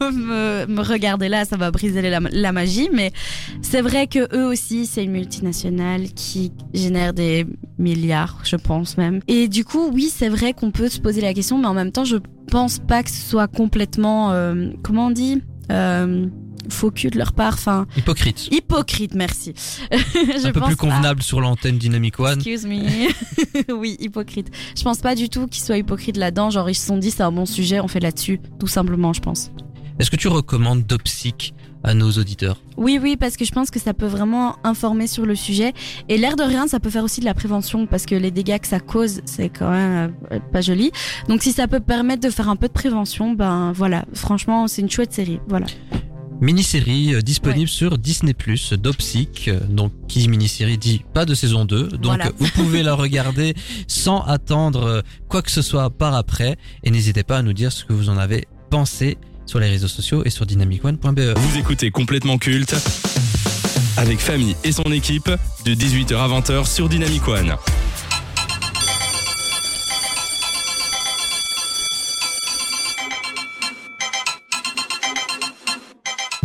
me, 0.00 0.66
me 0.66 0.80
regarder 0.80 1.28
là 1.28 1.44
ça 1.44 1.56
va 1.56 1.70
briser 1.70 2.00
la, 2.02 2.20
la 2.20 2.52
magie 2.52 2.88
mais 2.92 3.12
c'est 3.60 3.82
vrai 3.82 4.06
que 4.06 4.34
eux 4.34 4.46
aussi 4.46 4.86
c'est 4.86 5.04
une 5.04 5.12
multinationale 5.12 6.12
qui 6.14 6.52
génère 6.86 7.12
des 7.12 7.46
milliards 7.78 8.40
je 8.44 8.56
pense 8.56 8.96
même. 8.96 9.20
Et 9.28 9.48
du 9.48 9.64
coup 9.64 9.90
oui 9.92 10.10
c'est 10.12 10.28
vrai 10.28 10.52
qu'on 10.52 10.70
peut 10.70 10.88
se 10.88 11.00
poser 11.00 11.20
la 11.20 11.34
question 11.34 11.58
mais 11.58 11.66
en 11.66 11.74
même 11.74 11.92
temps 11.92 12.04
je 12.04 12.16
pense 12.50 12.78
pas 12.78 13.02
que 13.02 13.10
ce 13.10 13.20
soit 13.20 13.48
complètement 13.48 14.32
euh, 14.32 14.70
comment 14.82 15.06
on 15.06 15.10
dit 15.10 15.42
euh, 15.70 16.26
faux 16.68 16.90
cul 16.90 17.10
de 17.10 17.18
leur 17.18 17.32
part. 17.32 17.54
Enfin, 17.54 17.86
Hypocrite. 17.96 18.48
hypocrite, 18.50 19.14
merci. 19.14 19.54
je 19.92 20.46
Un 20.46 20.52
peu 20.52 20.60
pense 20.60 20.68
plus 20.68 20.76
convenable 20.76 21.22
sur 21.22 21.40
l'antenne 21.40 21.78
Dynamic 21.78 22.18
One. 22.18 22.34
Excuse 22.38 22.66
me. 22.66 23.72
oui, 23.72 23.96
hypocrite. 24.00 24.50
Je 24.76 24.82
pense 24.82 24.98
pas 24.98 25.14
du 25.14 25.28
tout 25.28 25.46
qu'ils 25.46 25.62
soient 25.62 25.78
hypocrites 25.78 26.16
là-dedans. 26.16 26.50
Genre, 26.50 26.68
ils 26.68 26.74
se 26.74 26.86
sont 26.86 26.98
dit, 26.98 27.10
c'est 27.10 27.22
un 27.22 27.32
bon 27.32 27.46
sujet, 27.46 27.80
on 27.80 27.88
fait 27.88 28.00
là-dessus. 28.00 28.40
Tout 28.58 28.66
simplement, 28.66 29.12
je 29.12 29.20
pense. 29.20 29.50
Est-ce 29.98 30.10
que 30.10 30.16
tu 30.16 30.28
recommandes 30.28 30.84
Dopsic? 30.84 31.54
À 31.84 31.94
nos 31.94 32.10
auditeurs 32.10 32.60
Oui, 32.76 32.98
oui, 33.00 33.16
parce 33.16 33.36
que 33.36 33.44
je 33.44 33.52
pense 33.52 33.70
que 33.70 33.78
ça 33.78 33.94
peut 33.94 34.06
vraiment 34.06 34.56
informer 34.64 35.06
sur 35.06 35.24
le 35.26 35.34
sujet. 35.34 35.72
Et 36.08 36.18
l'air 36.18 36.36
de 36.36 36.42
rien, 36.42 36.66
ça 36.66 36.80
peut 36.80 36.90
faire 36.90 37.04
aussi 37.04 37.20
de 37.20 37.24
la 37.24 37.34
prévention 37.34 37.86
parce 37.86 38.06
que 38.06 38.14
les 38.14 38.30
dégâts 38.30 38.58
que 38.58 38.66
ça 38.66 38.80
cause, 38.80 39.20
c'est 39.24 39.48
quand 39.48 39.70
même 39.70 40.12
euh, 40.32 40.38
pas 40.52 40.60
joli. 40.60 40.90
Donc, 41.28 41.42
si 41.42 41.52
ça 41.52 41.68
peut 41.68 41.80
permettre 41.80 42.22
de 42.22 42.30
faire 42.30 42.48
un 42.48 42.56
peu 42.56 42.68
de 42.68 42.72
prévention, 42.72 43.32
ben 43.32 43.72
voilà. 43.72 44.04
Franchement, 44.14 44.66
c'est 44.68 44.82
une 44.82 44.90
chouette 44.90 45.12
série. 45.12 45.40
Voilà. 45.48 45.66
Mini-série 46.40 47.14
euh, 47.14 47.22
disponible 47.22 47.68
sur 47.68 47.96
Disney+, 47.96 48.34
Dopsic, 48.78 49.48
euh, 49.48 49.58
donc 49.70 49.92
qui 50.06 50.18
dit 50.18 50.28
mini-série 50.28 50.76
dit 50.76 51.02
pas 51.14 51.24
de 51.24 51.34
saison 51.34 51.64
2, 51.64 51.88
donc 51.88 52.04
Voilà. 52.04 52.30
vous 52.36 52.48
pouvez 52.54 52.82
la 52.82 52.94
regarder 52.94 53.54
sans 53.86 54.20
attendre 54.22 55.02
quoi 55.28 55.40
que 55.40 55.50
ce 55.50 55.62
soit 55.62 55.88
par 55.88 56.14
après, 56.14 56.56
et 56.84 56.90
n'hésitez 56.90 57.22
pas 57.22 57.38
à 57.38 57.42
nous 57.42 57.54
dire 57.54 57.72
ce 57.72 57.86
que 57.86 57.94
vous 57.94 58.10
en 58.10 58.18
avez 58.18 58.46
pensé 58.68 59.16
sur 59.46 59.60
les 59.60 59.68
réseaux 59.68 59.88
sociaux 59.88 60.22
et 60.24 60.30
sur 60.30 60.44
dynamicone.be. 60.44 61.20
Vous 61.36 61.58
écoutez 61.58 61.90
complètement 61.90 62.38
culte 62.38 62.74
avec 63.96 64.18
Famille 64.18 64.56
et 64.64 64.72
son 64.72 64.90
équipe 64.92 65.30
de 65.64 65.74
18h 65.74 66.16
à 66.16 66.28
20h 66.28 66.66
sur 66.66 66.88
Dynamic 66.88 67.26
One. 67.28 67.56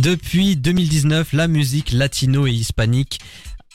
Depuis 0.02 0.56
2019, 0.56 1.32
la 1.32 1.46
musique 1.46 1.92
latino 1.92 2.48
et 2.48 2.50
hispanique 2.50 3.20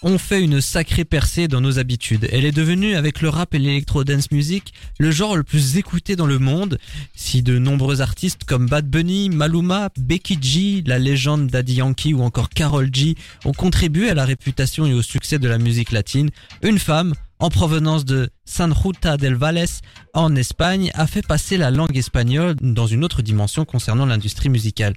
ont 0.01 0.17
fait 0.17 0.43
une 0.43 0.61
sacrée 0.61 1.05
percée 1.05 1.47
dans 1.47 1.61
nos 1.61 1.79
habitudes. 1.79 2.27
Elle 2.31 2.45
est 2.45 2.51
devenue, 2.51 2.95
avec 2.95 3.21
le 3.21 3.29
rap 3.29 3.53
et 3.53 3.59
l'électro 3.59 4.03
dance 4.03 4.31
music, 4.31 4.73
le 4.99 5.11
genre 5.11 5.35
le 5.35 5.43
plus 5.43 5.77
écouté 5.77 6.15
dans 6.15 6.27
le 6.27 6.39
monde. 6.39 6.77
Si 7.15 7.41
de 7.41 7.57
nombreux 7.57 8.01
artistes 8.01 8.43
comme 8.43 8.67
Bad 8.67 8.87
Bunny, 8.89 9.29
Maluma, 9.29 9.89
Becky 9.97 10.37
G, 10.41 10.83
la 10.85 10.99
légende 10.99 11.47
Daddy 11.47 11.75
Yankee 11.75 12.13
ou 12.13 12.21
encore 12.21 12.49
Carol 12.49 12.89
G 12.93 13.15
ont 13.45 13.53
contribué 13.53 14.09
à 14.09 14.13
la 14.13 14.25
réputation 14.25 14.85
et 14.85 14.93
au 14.93 15.01
succès 15.01 15.39
de 15.39 15.47
la 15.47 15.57
musique 15.57 15.91
latine, 15.91 16.29
une 16.61 16.79
femme, 16.79 17.13
en 17.39 17.49
provenance 17.49 18.05
de 18.05 18.29
San 18.45 18.73
Juta 18.73 19.17
del 19.17 19.35
Valles, 19.35 19.81
en 20.13 20.35
Espagne, 20.35 20.91
a 20.95 21.05
fait 21.07 21.25
passer 21.25 21.57
la 21.57 21.71
langue 21.71 21.97
espagnole 21.97 22.55
dans 22.61 22.87
une 22.87 23.03
autre 23.03 23.21
dimension 23.21 23.65
concernant 23.65 24.05
l'industrie 24.05 24.49
musicale. 24.49 24.95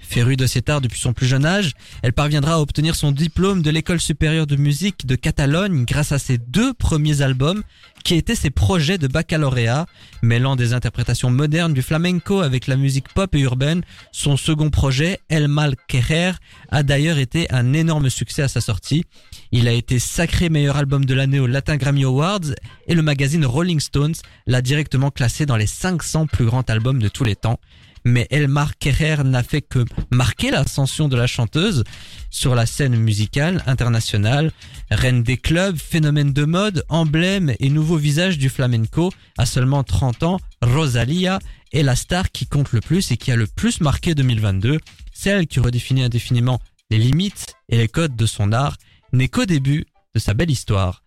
Férue 0.00 0.36
de 0.36 0.46
cet 0.46 0.68
art 0.68 0.80
depuis 0.80 0.98
son 0.98 1.12
plus 1.12 1.26
jeune 1.26 1.46
âge, 1.46 1.72
elle 2.02 2.12
parviendra 2.12 2.54
à 2.54 2.58
obtenir 2.58 2.96
son 2.96 3.12
diplôme 3.12 3.62
de 3.62 3.70
l'école 3.70 4.00
supérieure 4.00 4.46
de 4.46 4.56
musique 4.56 5.06
de 5.06 5.14
Catalogne 5.14 5.84
grâce 5.84 6.10
à 6.10 6.18
ses 6.18 6.36
deux 6.36 6.74
premiers 6.74 7.22
albums 7.22 7.62
qui 8.04 8.14
étaient 8.14 8.34
ses 8.34 8.50
projets 8.50 8.98
de 8.98 9.06
baccalauréat, 9.06 9.86
mêlant 10.22 10.56
des 10.56 10.72
interprétations 10.72 11.30
modernes 11.30 11.74
du 11.74 11.82
flamenco 11.82 12.40
avec 12.40 12.66
la 12.66 12.76
musique 12.76 13.08
pop 13.14 13.34
et 13.34 13.40
urbaine. 13.40 13.82
Son 14.12 14.36
second 14.36 14.70
projet, 14.70 15.20
El 15.28 15.48
Mal 15.48 15.76
Querer, 15.88 16.32
a 16.70 16.82
d'ailleurs 16.82 17.18
été 17.18 17.50
un 17.52 17.72
énorme 17.72 18.10
succès 18.10 18.42
à 18.42 18.48
sa 18.48 18.60
sortie. 18.60 19.04
Il 19.52 19.68
a 19.68 19.72
été 19.72 19.98
sacré 19.98 20.48
meilleur 20.48 20.76
album 20.76 21.04
de 21.04 21.14
l'année 21.14 21.40
au 21.40 21.46
Latin 21.46 21.76
Grammy 21.76 22.04
Awards 22.04 22.54
et 22.86 22.94
le 22.94 23.02
magazine 23.02 23.44
Rolling 23.44 23.80
Stones 23.80 24.14
l'a 24.46 24.62
directement 24.62 25.10
classé 25.10 25.46
dans 25.46 25.56
les 25.56 25.66
500 25.66 26.26
plus 26.26 26.44
grands 26.44 26.62
albums 26.62 27.00
de 27.00 27.08
tous 27.08 27.24
les 27.24 27.36
temps 27.36 27.58
mais 28.04 28.26
Elmar 28.30 28.76
Kerrer 28.78 29.22
n'a 29.24 29.42
fait 29.42 29.62
que 29.62 29.84
marquer 30.10 30.50
l'ascension 30.50 31.08
de 31.08 31.16
la 31.16 31.26
chanteuse 31.26 31.84
sur 32.30 32.54
la 32.54 32.66
scène 32.66 32.96
musicale 32.96 33.62
internationale. 33.66 34.52
Reine 34.90 35.22
des 35.22 35.36
clubs, 35.36 35.76
phénomène 35.76 36.32
de 36.32 36.44
mode, 36.44 36.84
emblème 36.88 37.54
et 37.58 37.70
nouveau 37.70 37.96
visage 37.96 38.38
du 38.38 38.48
flamenco, 38.48 39.12
à 39.38 39.46
seulement 39.46 39.84
30 39.84 40.22
ans, 40.22 40.40
Rosalia 40.62 41.38
est 41.72 41.82
la 41.82 41.96
star 41.96 42.30
qui 42.30 42.46
compte 42.46 42.72
le 42.72 42.80
plus 42.80 43.10
et 43.12 43.16
qui 43.16 43.32
a 43.32 43.36
le 43.36 43.46
plus 43.46 43.80
marqué 43.80 44.14
2022. 44.14 44.78
Celle 45.12 45.46
qui 45.46 45.60
redéfinit 45.60 46.02
indéfiniment 46.02 46.60
les 46.90 46.98
limites 46.98 47.54
et 47.68 47.78
les 47.78 47.88
codes 47.88 48.16
de 48.16 48.26
son 48.26 48.52
art 48.52 48.76
n'est 49.12 49.28
qu'au 49.28 49.44
début 49.44 49.86
de 50.14 50.20
sa 50.20 50.34
belle 50.34 50.50
histoire. 50.50 51.02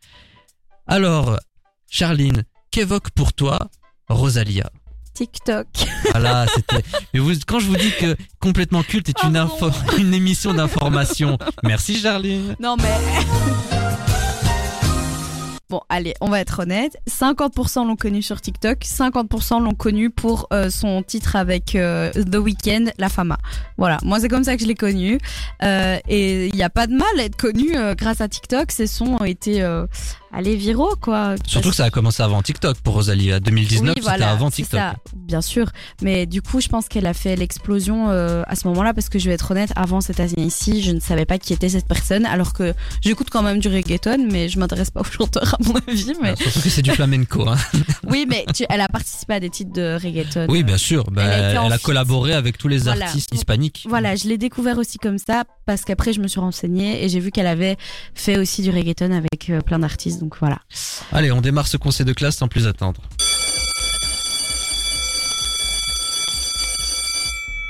Alors, 0.88 1.40
Charline, 1.90 2.44
qu'évoque 2.72 3.12
pour 3.12 3.34
toi 3.34 3.70
Rosalia? 4.10 4.70
TikTok. 5.14 5.68
voilà, 6.12 6.46
c'était. 6.54 6.84
Mais 7.14 7.20
vous, 7.20 7.34
quand 7.48 7.60
je 7.60 7.68
vous 7.68 7.78
dis 7.78 7.92
que 8.00 8.16
complètement 8.40 8.84
culte 8.84 9.10
est 9.10 9.24
une 9.24 9.38
info, 9.38 9.70
une 9.98 10.14
émission 10.14 10.54
d'information. 10.54 11.38
Merci 11.64 11.98
Charline. 12.00 12.56
Non 12.60 12.76
mais. 12.78 12.94
Bon, 15.74 15.82
allez, 15.90 16.14
on 16.22 16.30
va 16.30 16.40
être 16.40 16.60
honnête. 16.60 16.98
50% 17.10 17.88
l'ont 17.88 17.96
connu 17.96 18.22
sur 18.22 18.40
TikTok, 18.40 18.84
50% 18.84 19.64
l'ont 19.64 19.74
connu 19.74 20.12
pour 20.12 20.48
euh, 20.54 20.70
son 20.70 21.02
titre 21.02 21.36
avec 21.36 21.74
euh, 21.74 22.12
The 22.12 22.36
Weeknd, 22.36 22.92
La 23.00 23.10
Fama. 23.10 23.40
Voilà, 23.80 23.98
moi 24.04 24.20
c'est 24.20 24.28
comme 24.28 24.44
ça 24.44 24.56
que 24.56 24.62
je 24.62 24.68
l'ai 24.68 24.76
connu. 24.76 25.18
Euh, 25.64 25.98
et 26.08 26.46
il 26.50 26.54
n'y 26.54 26.62
a 26.62 26.70
pas 26.70 26.86
de 26.86 26.94
mal 26.94 27.08
à 27.18 27.24
être 27.24 27.38
connu 27.38 27.72
grâce 27.98 28.22
à 28.22 28.28
TikTok. 28.28 28.72
Ces 28.72 28.86
sons 28.86 29.18
ont 29.20 29.26
été, 29.26 29.68
euh, 30.34 30.38
allez, 30.38 30.56
viraux, 30.56 30.96
quoi. 31.00 31.36
Surtout 31.46 31.70
que 31.70 31.76
ça 31.76 31.86
a 31.86 31.90
commencé 31.90 32.22
avant 32.24 32.42
TikTok 32.42 32.78
pour 32.80 32.94
Rosalie. 32.96 33.32
2019, 33.42 33.96
Oui, 33.98 34.04
c'était 34.06 34.24
avant 34.24 34.50
TikTok. 34.50 34.80
ça, 34.80 34.96
bien 35.16 35.42
sûr. 35.42 35.70
Mais 36.02 36.26
du 36.26 36.42
coup, 36.42 36.62
je 36.62 36.68
pense 36.68 36.88
qu'elle 36.88 37.06
a 37.06 37.14
fait 37.14 37.36
l'explosion 37.36 38.10
euh, 38.10 38.44
à 38.48 38.56
ce 38.56 38.68
moment-là 38.68 38.94
parce 38.94 39.10
que 39.10 39.20
je 39.20 39.28
vais 39.30 39.36
être 39.36 39.52
honnête, 39.52 39.72
avant 39.76 40.02
cette 40.02 40.20
année 40.20 40.34
ici, 40.38 40.82
je 40.82 40.92
ne 40.92 41.00
savais 41.00 41.26
pas 41.26 41.38
qui 41.38 41.54
était 41.54 41.70
cette 41.70 41.88
personne, 41.88 42.26
alors 42.26 42.54
que 42.54 42.74
j'écoute 43.02 43.28
quand 43.32 43.44
même 43.44 43.60
du 43.60 43.68
reggaeton, 43.68 44.28
mais 44.32 44.50
je 44.50 44.60
m'intéresse 44.60 44.92
pas 44.92 45.02
aux 45.02 45.06
chanteurs 45.06 45.56
à 45.56 45.64
mon 45.64 45.76
avis. 45.88 46.14
Mais 46.22 46.30
Alors, 46.30 46.38
surtout 46.40 46.62
que 46.62 46.70
c'est 46.70 46.82
du 46.82 46.92
flamenco. 46.92 47.48
Hein. 47.48 47.58
oui, 48.10 48.26
mais 48.28 48.46
tu- 48.54 48.66
elle 48.70 48.82
a 48.82 48.88
participé 48.88 49.34
à 49.36 49.40
des 49.40 49.50
titres 49.50 49.74
de 49.74 49.98
reggaeton. 50.02 50.48
Oui, 50.50 50.64
bien 50.64 50.78
sûr. 50.78 51.04
Bah, 51.12 51.24
Elle 51.24 51.58
a 51.58 51.66
elle, 51.74 51.80
collaboré 51.80 52.34
avec 52.34 52.58
tous 52.58 52.68
les 52.68 52.80
Voilà. 52.80 53.06
artistes 53.06 53.34
hispaniques. 53.34 53.86
Voilà, 53.90 54.16
je 54.16 54.28
l'ai 54.28 54.38
découvert 54.38 54.78
aussi 54.78 54.98
comme 54.98 55.18
ça 55.18 55.44
parce 55.66 55.84
qu'après 55.84 56.14
je 56.14 56.20
me 56.20 56.28
suis 56.28 56.40
renseignée 56.40 57.04
et 57.04 57.10
j'ai 57.10 57.20
vu 57.20 57.32
qu'elle 57.32 57.48
avait 57.48 57.78
fait 58.16 58.38
aussi 58.38 58.62
du 58.62 58.70
reggaeton 58.70 59.12
avec 59.12 59.50
euh, 59.50 59.62
plein 59.62 59.80
d'artistes. 59.80 60.23
Allez, 61.12 61.32
on 61.32 61.42
démarre 61.42 61.68
ce 61.68 61.78
conseil 61.78 62.06
de 62.06 62.14
classe 62.14 62.38
sans 62.38 62.48
plus 62.48 62.68
attendre. 62.68 63.02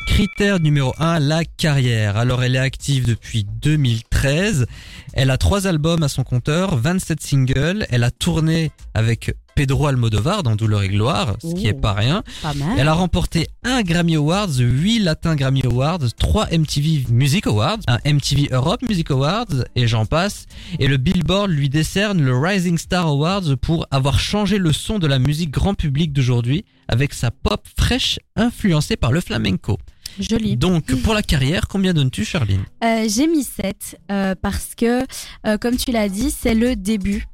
Critère 0.08 0.60
numéro 0.60 0.94
1, 1.00 1.20
la 1.20 1.44
carrière. 1.44 2.18
Alors 2.18 2.44
elle 2.44 2.56
est 2.56 2.60
active 2.60 3.08
depuis 3.08 3.46
2013. 3.46 4.13
Elle 4.26 5.30
a 5.32 5.38
trois 5.38 5.68
albums 5.68 6.04
à 6.04 6.08
son 6.08 6.24
compteur, 6.24 6.76
27 6.78 7.22
singles. 7.22 7.86
Elle 7.90 8.04
a 8.04 8.12
tourné 8.12 8.72
avec 8.94 9.36
Pedro 9.56 9.86
Almodovar 9.86 10.42
dans 10.42 10.56
Douleur 10.56 10.82
et 10.82 10.88
Gloire, 10.90 11.36
ce 11.42 11.54
qui 11.54 11.66
Oh. 11.68 11.70
est 11.70 11.80
pas 11.80 11.94
rien. 11.94 12.24
Pas. 12.42 12.54
Elle 12.78 12.88
a 12.88 12.94
remporté 12.94 13.48
un 13.64 13.84
Grammy 13.84 14.16
Awards, 14.16 14.50
8 14.58 15.00
Latin 15.00 15.36
Grammy 15.36 15.62
Awards, 15.64 16.00
3 16.18 16.48
MTV 16.52 17.06
Music 17.12 17.46
Awards, 17.46 17.78
un 17.88 18.00
MTV 18.04 18.48
Europe 18.52 18.82
Music 18.90 19.12
Awards, 19.12 19.46
et 19.76 19.86
j'en 19.88 20.08
passe. 20.08 20.48
Et 20.80 20.88
le 20.88 20.98
Billboard 20.98 21.52
lui 21.52 21.70
décerne 21.70 22.20
le 22.22 22.36
Rising 22.36 22.80
Star 22.80 23.06
Awards 23.06 23.56
pour 23.62 23.86
avoir 23.92 24.20
changé 24.20 24.58
le 24.58 24.74
son 24.74 24.98
de 24.98 25.06
la 25.06 25.20
musique 25.20 25.52
grand 25.52 25.76
public 25.76 26.14
d'aujourd'hui 26.14 26.66
avec 26.88 27.14
sa 27.14 27.30
pop 27.30 27.62
fraîche 27.78 28.20
influencée 28.36 28.96
par 28.98 29.12
le 29.12 29.22
flamenco. 29.22 29.78
Joli. 30.20 30.58
Donc, 30.58 30.94
pour 31.02 31.14
la 31.14 31.24
carrière, 31.24 31.68
combien 31.68 31.94
donnes-tu, 31.94 32.26
Charline? 32.26 32.64
Euh, 32.84 33.08
j'ai 33.08 33.28
mis 33.28 33.44
7 33.44 34.00
euh, 34.12 34.36
parce 34.40 34.76
que, 34.76 35.06
euh, 35.48 35.58
comme 35.58 35.78
tu 35.78 35.92
l'as 35.92 36.10
dit, 36.10 36.32
c'est 36.32 36.54
le 36.54 36.76
début. 36.76 37.26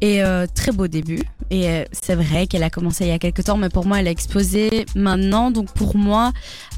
Et 0.00 0.22
euh, 0.22 0.46
très 0.52 0.72
beau 0.72 0.86
début. 0.86 1.22
Et 1.50 1.68
euh, 1.68 1.84
c'est 1.92 2.14
vrai 2.14 2.46
qu'elle 2.46 2.62
a 2.62 2.70
commencé 2.70 3.04
il 3.04 3.08
y 3.08 3.12
a 3.12 3.18
quelques 3.18 3.44
temps, 3.44 3.56
mais 3.56 3.68
pour 3.68 3.86
moi, 3.86 4.00
elle 4.00 4.08
a 4.08 4.10
explosé 4.10 4.86
maintenant. 4.94 5.50
Donc 5.50 5.72
pour 5.72 5.96
moi, 5.96 6.32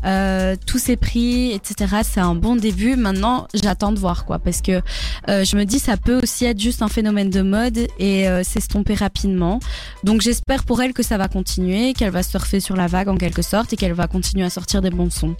euh, 0.05 0.57
tous 0.67 0.79
ces 0.79 0.97
prix, 0.97 1.53
etc., 1.53 1.97
c'est 2.03 2.21
un 2.21 2.35
bon 2.35 2.57
début. 2.57 2.97
Maintenant, 2.97 3.47
j'attends 3.55 3.93
de 3.93 3.99
voir 3.99 4.25
quoi, 4.25 4.39
parce 4.39 4.63
que 4.63 4.83
euh, 5.29 5.45
je 5.45 5.57
me 5.57 5.65
dis 5.65 5.79
ça 5.79 5.97
peut 5.97 6.21
aussi 6.23 6.45
être 6.45 6.61
juste 6.61 6.83
un 6.83 6.89
phénomène 6.89 7.31
de 7.31 7.43
mode 7.43 7.87
et 7.99 8.27
s'estomper 8.43 8.95
rapidement. 8.95 9.61
Donc 10.05 10.21
j'espère 10.21 10.65
pour 10.65 10.83
elle 10.83 10.93
que 10.93 11.03
ça 11.03 11.17
va 11.17 11.29
continuer, 11.29 11.93
qu'elle 11.93 12.11
va 12.11 12.23
surfer 12.23 12.61
sur 12.61 12.77
la 12.77 12.87
vague 12.87 13.09
en 13.09 13.17
quelque 13.17 13.43
sorte 13.43 13.73
et 13.73 13.77
qu'elle 13.77 13.93
va 13.93 14.09
continuer 14.09 14.45
à 14.45 14.51
sortir 14.51 14.83
des 14.83 14.91
bons 14.91 15.11
sons. 15.11 15.37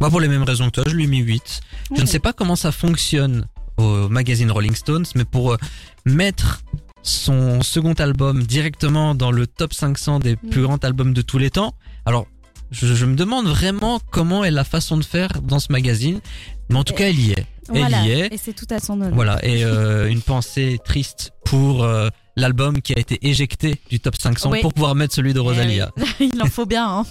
Moi, 0.00 0.10
pour 0.10 0.20
les 0.20 0.28
mêmes 0.28 0.42
raisons 0.42 0.66
que 0.66 0.70
toi, 0.70 0.84
je 0.86 0.94
lui 0.94 1.04
ai 1.04 1.06
mis 1.06 1.18
8. 1.18 1.60
Je 1.96 2.02
ne 2.02 2.06
sais 2.06 2.18
pas 2.18 2.32
comment 2.32 2.56
ça 2.56 2.72
fonctionne 2.72 3.46
au 3.76 4.08
magazine 4.08 4.50
Rolling 4.50 4.74
Stones, 4.74 5.06
mais 5.14 5.24
pour 5.24 5.56
mettre 6.04 6.62
son 7.02 7.62
second 7.62 7.94
album 7.94 8.42
directement 8.42 9.14
dans 9.14 9.30
le 9.30 9.46
top 9.46 9.72
500 9.72 10.18
des 10.18 10.36
plus 10.36 10.60
Mm. 10.60 10.64
grands 10.64 10.76
albums 10.78 11.14
de 11.14 11.22
tous 11.22 11.38
les 11.38 11.50
temps, 11.50 11.74
alors 12.04 12.26
je, 12.70 12.86
je 12.94 13.04
me 13.06 13.14
demande 13.16 13.46
vraiment 13.46 13.98
comment 14.10 14.44
est 14.44 14.50
la 14.50 14.64
façon 14.64 14.96
de 14.98 15.04
faire 15.04 15.40
dans 15.42 15.58
ce 15.58 15.72
magazine, 15.72 16.20
mais 16.68 16.76
en 16.76 16.84
tout 16.84 16.92
cas, 16.94 17.08
elle 17.08 17.18
y 17.18 17.30
est. 17.32 17.46
Elle 17.72 17.80
Voilà. 17.80 18.02
y 18.04 18.10
est. 18.10 18.32
Et 18.34 18.36
c'est 18.38 18.52
tout 18.52 18.66
à 18.70 18.78
son 18.78 18.94
honneur. 19.00 19.14
Voilà, 19.14 19.38
et 19.44 19.64
euh, 19.64 20.08
une 20.10 20.20
pensée 20.22 20.78
triste 20.84 21.32
pour 21.44 21.82
euh, 21.84 22.08
l'album 22.36 22.82
qui 22.82 22.92
a 22.94 22.98
été 22.98 23.18
éjecté 23.26 23.80
du 23.90 24.00
top 24.00 24.16
500 24.16 24.50
Oui. 24.50 24.60
pour 24.60 24.74
pouvoir 24.74 24.94
mettre 24.94 25.14
celui 25.14 25.32
de 25.32 25.38
Eh 25.40 25.42
Rosalia. 25.42 25.90
Il 26.20 26.42
en 26.42 26.46
faut 26.46 26.66
bien. 26.66 26.86
Hein. 26.86 27.04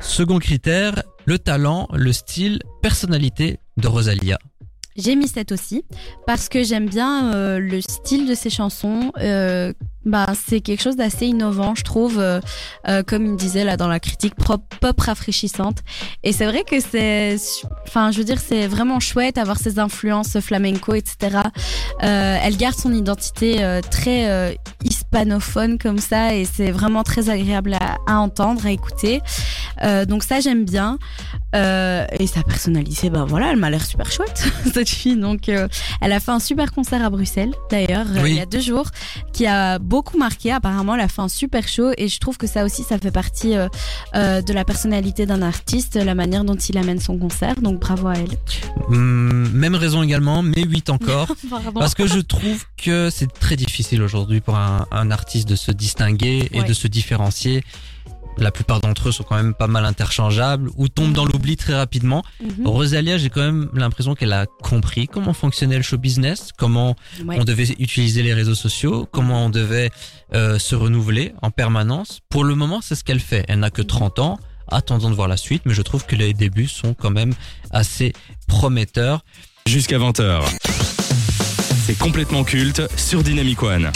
Second 0.00 0.38
critère, 0.38 1.02
le 1.24 1.38
talent, 1.38 1.88
le 1.92 2.12
style, 2.12 2.60
personnalité 2.82 3.58
de 3.76 3.88
Rosalia. 3.88 4.38
J'ai 4.96 5.16
mis 5.16 5.28
7 5.28 5.52
aussi 5.52 5.84
parce 6.26 6.48
que 6.48 6.62
j'aime 6.62 6.88
bien 6.88 7.34
euh, 7.34 7.58
le 7.58 7.80
style 7.80 8.26
de 8.26 8.34
ses 8.34 8.50
chansons. 8.50 9.12
Euh, 9.18 9.72
bah, 10.06 10.26
c'est 10.46 10.60
quelque 10.60 10.82
chose 10.82 10.96
d'assez 10.96 11.26
innovant, 11.26 11.74
je 11.74 11.82
trouve, 11.82 12.18
euh, 12.18 12.40
euh, 12.88 13.02
comme 13.02 13.26
il 13.26 13.36
disait 13.36 13.64
là 13.64 13.76
dans 13.76 13.88
la 13.88 14.00
critique, 14.00 14.34
pop, 14.36 14.62
pop 14.80 14.98
rafraîchissante. 14.98 15.78
Et 16.22 16.32
c'est 16.32 16.46
vrai 16.46 16.62
que 16.64 16.80
c'est, 16.80 17.36
enfin, 17.86 18.10
je 18.12 18.18
veux 18.18 18.24
dire, 18.24 18.38
c'est 18.40 18.66
vraiment 18.68 19.00
chouette 19.00 19.36
avoir 19.36 19.58
ses 19.58 19.78
influences 19.78 20.38
flamenco, 20.40 20.94
etc. 20.94 21.38
Euh, 22.02 22.38
elle 22.42 22.56
garde 22.56 22.76
son 22.76 22.92
identité 22.94 23.62
euh, 23.64 23.80
très 23.82 24.30
euh, 24.30 24.52
hispanophone 24.84 25.78
comme 25.78 25.98
ça, 25.98 26.34
et 26.34 26.44
c'est 26.44 26.70
vraiment 26.70 27.02
très 27.02 27.28
agréable 27.28 27.74
à, 27.74 27.96
à 28.06 28.16
entendre, 28.18 28.64
à 28.66 28.70
écouter. 28.70 29.20
Euh, 29.82 30.04
donc 30.06 30.22
ça, 30.22 30.40
j'aime 30.40 30.64
bien. 30.64 30.98
Euh, 31.54 32.04
et 32.18 32.26
sa 32.26 32.42
personnalité, 32.42 33.08
bah 33.08 33.24
voilà, 33.26 33.50
elle 33.50 33.56
m'a 33.56 33.70
l'air 33.70 33.84
super 33.84 34.10
chouette 34.12 34.44
cette 34.74 34.88
fille. 34.88 35.16
Donc, 35.16 35.48
euh, 35.48 35.68
elle 36.00 36.12
a 36.12 36.20
fait 36.20 36.32
un 36.32 36.38
super 36.38 36.70
concert 36.72 37.02
à 37.04 37.08
Bruxelles, 37.10 37.54
d'ailleurs, 37.70 38.06
Oui. 38.22 38.32
il 38.32 38.36
y 38.36 38.40
a 38.40 38.46
deux 38.46 38.60
jours, 38.60 38.86
qui 39.32 39.46
a 39.46 39.78
beaucoup 39.78 39.95
marqué. 40.18 40.52
Apparemment, 40.52 40.94
elle 40.94 41.00
a 41.00 41.08
fait 41.08 41.22
un 41.22 41.28
super 41.28 41.66
show 41.68 41.90
et 41.96 42.08
je 42.08 42.18
trouve 42.18 42.36
que 42.36 42.46
ça 42.46 42.64
aussi, 42.64 42.82
ça 42.82 42.98
fait 42.98 43.10
partie 43.10 43.56
euh, 43.56 43.68
euh, 44.14 44.42
de 44.42 44.52
la 44.52 44.64
personnalité 44.64 45.26
d'un 45.26 45.42
artiste, 45.42 45.96
la 45.96 46.14
manière 46.14 46.44
dont 46.44 46.54
il 46.56 46.78
amène 46.78 47.00
son 47.00 47.18
concert. 47.18 47.54
Donc, 47.60 47.80
bravo 47.80 48.08
à 48.08 48.14
elle. 48.14 48.28
Hum, 48.88 49.48
même 49.52 49.74
raison 49.74 50.02
également, 50.02 50.42
mais 50.42 50.62
8 50.64 50.90
encore. 50.90 51.28
Parce 51.74 51.94
que 51.94 52.06
je 52.06 52.18
trouve 52.20 52.64
que 52.76 53.10
c'est 53.10 53.32
très 53.32 53.56
difficile 53.56 54.02
aujourd'hui 54.02 54.40
pour 54.40 54.56
un, 54.56 54.86
un 54.90 55.10
artiste 55.10 55.48
de 55.48 55.56
se 55.56 55.72
distinguer 55.72 56.48
et 56.52 56.60
Ouais. 56.60 56.66
de 56.68 56.72
se 56.72 56.88
différencier. 56.88 57.62
La 58.38 58.50
plupart 58.50 58.80
d'entre 58.80 59.08
eux 59.08 59.12
sont 59.12 59.24
quand 59.24 59.36
même 59.36 59.54
pas 59.54 59.66
mal 59.66 59.84
interchangeables 59.86 60.70
ou 60.76 60.88
tombent 60.88 61.14
dans 61.14 61.24
l'oubli 61.24 61.56
très 61.56 61.74
rapidement. 61.74 62.22
Mhm. 62.42 62.66
Rosalia, 62.66 63.16
j'ai 63.16 63.30
quand 63.30 63.40
même 63.40 63.70
l'impression 63.72 64.14
qu'elle 64.14 64.32
a 64.34 64.44
compris 64.62 65.08
comment 65.08 65.32
fonctionnait 65.32 65.76
le 65.78 65.82
show 65.82 65.96
business, 65.96 66.50
comment 66.56 66.96
Ouais. 67.24 67.38
on 67.40 67.44
devait 67.44 67.64
utiliser 67.78 68.22
les 68.22 68.34
réseaux 68.34 68.54
sociaux, 68.54 69.08
comment 69.10 69.46
on 69.46 69.50
devait 69.50 69.90
euh, 70.34 70.58
se 70.58 70.74
renouveler 70.74 71.32
en 71.40 71.50
permanence. 71.50 72.20
Pour 72.28 72.44
le 72.44 72.54
moment, 72.54 72.80
c'est 72.82 72.94
ce 72.94 73.04
qu'elle 73.04 73.20
fait. 73.20 73.44
Elle 73.48 73.60
n'a 73.60 73.70
que 73.70 73.82
30 73.82 74.18
ans. 74.18 74.38
Attendons 74.68 75.08
de 75.10 75.14
voir 75.14 75.28
la 75.28 75.36
suite, 75.36 75.62
mais 75.64 75.72
je 75.74 75.82
trouve 75.82 76.04
que 76.06 76.16
les 76.16 76.34
débuts 76.34 76.66
sont 76.68 76.92
quand 76.92 77.10
même 77.10 77.32
assez 77.70 78.12
prometteurs. 78.48 79.24
Jusqu'à 79.66 79.98
20h. 79.98 80.42
C'est 81.86 81.96
complètement 81.98 82.42
culte 82.44 82.82
sur 82.96 83.22
Dynamic 83.22 83.62
One. 83.62 83.90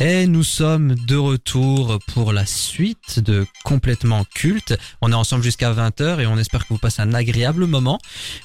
Et 0.00 0.26
nous 0.26 0.42
sommes 0.42 0.96
de 1.06 1.16
retour 1.16 2.00
pour 2.12 2.32
la 2.32 2.46
suite 2.46 3.20
de 3.20 3.46
Complètement 3.62 4.24
Culte. 4.24 4.76
On 5.00 5.12
est 5.12 5.14
ensemble 5.14 5.44
jusqu'à 5.44 5.72
20h 5.72 6.20
et 6.20 6.26
on 6.26 6.36
espère 6.36 6.64
que 6.64 6.72
vous 6.74 6.78
passez 6.78 7.00
un 7.00 7.14
agréable 7.14 7.66
moment. 7.66 8.00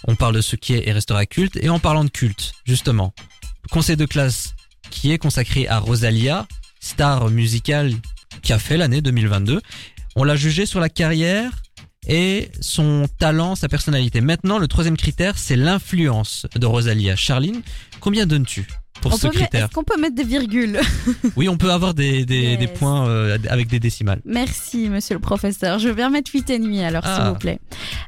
On 0.07 0.15
parle 0.15 0.35
de 0.35 0.41
ce 0.41 0.55
qui 0.55 0.73
est 0.73 0.87
et 0.87 0.91
restera 0.91 1.25
culte. 1.25 1.57
Et 1.57 1.69
en 1.69 1.79
parlant 1.79 2.03
de 2.03 2.09
culte, 2.09 2.53
justement, 2.65 3.13
conseil 3.71 3.97
de 3.97 4.05
classe 4.05 4.53
qui 4.91 5.11
est 5.11 5.17
consacré 5.17 5.67
à 5.67 5.79
Rosalia, 5.79 6.47
star 6.79 7.29
musicale 7.29 7.93
qui 8.43 8.53
a 8.53 8.59
fait 8.59 8.77
l'année 8.77 9.01
2022. 9.01 9.59
On 10.15 10.23
l'a 10.23 10.35
jugé 10.35 10.67
sur 10.67 10.79
la 10.79 10.89
carrière 10.89 11.51
et 12.07 12.49
son 12.61 13.07
talent, 13.17 13.55
sa 13.55 13.67
personnalité. 13.67 14.21
Maintenant, 14.21 14.59
le 14.59 14.67
troisième 14.67 14.97
critère, 14.97 15.37
c'est 15.37 15.55
l'influence 15.55 16.45
de 16.55 16.65
Rosalia. 16.67 17.15
Charline, 17.15 17.61
combien 17.99 18.27
donnes-tu? 18.27 18.67
Pour 19.01 19.13
On 19.13 19.17
ce 19.17 19.27
critère 19.27 19.65
Est-ce 19.65 19.73
qu'on 19.73 19.83
peut 19.83 19.99
mettre 19.99 20.15
des 20.15 20.23
virgules 20.23 20.79
oui, 21.35 21.47
on 21.49 21.57
peut 21.57 21.71
avoir 21.71 21.93
des, 21.93 22.25
des, 22.25 22.39
Yes. 22.39 22.59
des 22.59 22.67
points 22.67 23.07
euh, 23.07 23.37
avec 23.49 23.67
des 23.67 23.79
décimales. 23.79 24.21
Merci, 24.25 24.89
monsieur 24.89 25.15
le 25.15 25.21
professeur. 25.21 25.79
Je 25.79 25.89
bien 25.89 26.09
mettre 26.09 26.31
8 26.33 26.49
et 26.49 26.59
demi, 26.59 26.83
alors, 26.83 27.03
s'il 27.03 27.13
Ah. 27.17 27.29
vous 27.31 27.39
plaît. 27.39 27.59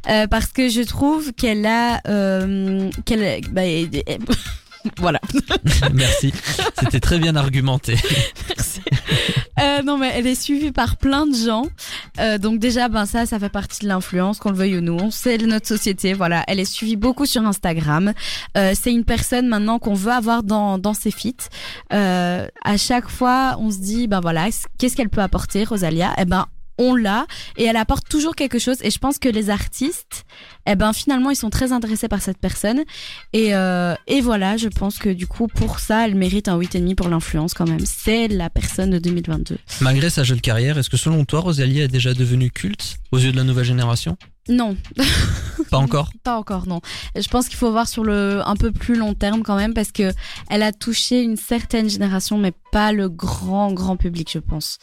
Euh, 0.09 0.27
parce 0.27 0.47
que 0.47 0.69
je 0.69 0.81
trouve 0.81 1.33
qu'elle 1.33 1.65
a... 1.65 2.01
Euh, 2.07 2.89
qu'elle, 3.05 3.41
bah, 3.51 3.61
voilà. 4.97 5.19
Merci. 5.93 6.33
C'était 6.79 6.99
très 6.99 7.19
bien 7.19 7.35
argumenté. 7.35 7.95
Merci. 8.49 8.81
Euh, 9.59 9.81
non, 9.83 9.97
mais 9.97 10.11
elle 10.15 10.27
est 10.27 10.41
suivie 10.41 10.71
par 10.71 10.97
plein 10.97 11.27
de 11.27 11.35
gens. 11.35 11.65
Euh, 12.19 12.37
donc 12.37 12.59
déjà, 12.59 12.87
ben 12.87 13.05
ça, 13.05 13.25
ça 13.25 13.39
fait 13.39 13.49
partie 13.49 13.83
de 13.83 13.87
l'influence, 13.87 14.39
qu'on 14.39 14.49
le 14.49 14.55
veuille 14.55 14.77
ou 14.77 14.81
non. 14.81 15.11
C'est 15.11 15.37
notre 15.39 15.67
société, 15.67 16.13
voilà. 16.13 16.43
Elle 16.47 16.59
est 16.59 16.65
suivie 16.65 16.95
beaucoup 16.95 17.25
sur 17.25 17.45
Instagram. 17.45 18.13
Euh, 18.57 18.73
c'est 18.79 18.91
une 18.91 19.05
personne 19.05 19.47
maintenant 19.47 19.79
qu'on 19.79 19.93
veut 19.93 20.11
avoir 20.11 20.43
dans, 20.43 20.77
dans 20.77 20.93
ses 20.93 21.11
feats. 21.11 21.49
Euh, 21.93 22.47
à 22.63 22.77
chaque 22.77 23.09
fois, 23.09 23.57
on 23.59 23.69
se 23.69 23.79
dit, 23.79 24.07
ben 24.07 24.19
voilà, 24.19 24.47
qu'est-ce 24.77 24.95
qu'elle 24.95 25.09
peut 25.09 25.21
apporter, 25.21 25.63
Rosalia? 25.63 26.13
Eh 26.17 26.25
ben, 26.25 26.47
on 26.77 26.95
l'a 26.95 27.25
et 27.57 27.63
elle 27.63 27.77
apporte 27.77 28.07
toujours 28.09 28.35
quelque 28.35 28.59
chose. 28.59 28.77
Et 28.81 28.91
je 28.91 28.99
pense 28.99 29.19
que 29.19 29.29
les 29.29 29.49
artistes, 29.49 30.25
eh 30.67 30.75
ben 30.75 30.93
finalement, 30.93 31.29
ils 31.29 31.35
sont 31.35 31.49
très 31.49 31.71
intéressés 31.71 32.07
par 32.07 32.21
cette 32.21 32.37
personne. 32.37 32.81
Et, 33.33 33.55
euh, 33.55 33.95
et 34.07 34.21
voilà, 34.21 34.57
je 34.57 34.67
pense 34.67 34.97
que 34.97 35.09
du 35.09 35.27
coup, 35.27 35.47
pour 35.47 35.79
ça, 35.79 36.05
elle 36.05 36.15
mérite 36.15 36.47
un 36.47 36.57
8,5 36.57 36.95
pour 36.95 37.09
l'influence 37.09 37.53
quand 37.53 37.67
même. 37.67 37.85
C'est 37.85 38.27
la 38.27 38.49
personne 38.49 38.91
de 38.91 38.99
2022. 38.99 39.57
Malgré 39.81 40.09
sa 40.09 40.23
jeune 40.23 40.41
carrière, 40.41 40.77
est-ce 40.77 40.89
que 40.89 40.97
selon 40.97 41.25
toi, 41.25 41.41
Rosalie 41.41 41.81
est 41.81 41.87
déjà 41.87 42.13
devenue 42.13 42.51
culte 42.51 42.97
aux 43.11 43.17
yeux 43.19 43.31
de 43.31 43.37
la 43.37 43.43
nouvelle 43.43 43.65
génération? 43.65 44.17
Non, 44.49 44.75
Pas 45.69 45.77
encore? 45.77 46.11
Pas 46.23 46.37
encore, 46.37 46.67
non. 46.67 46.81
Je 47.15 47.27
pense 47.27 47.47
qu'il 47.47 47.57
faut 47.57 47.71
voir 47.71 47.87
sur 47.87 48.03
le 48.03 48.41
un 48.45 48.55
peu 48.55 48.71
plus 48.71 48.95
long 48.95 49.13
terme 49.13 49.43
quand 49.43 49.55
même 49.55 49.73
parce 49.73 49.91
que 49.91 50.11
elle 50.49 50.63
a 50.63 50.71
touché 50.71 51.21
une 51.21 51.37
certaine 51.37 51.89
génération, 51.89 52.37
mais 52.37 52.51
pas 52.71 52.91
le 52.91 53.07
grand, 53.07 53.71
grand 53.71 53.97
public, 53.97 54.29
je 54.33 54.39
pense. 54.39 54.79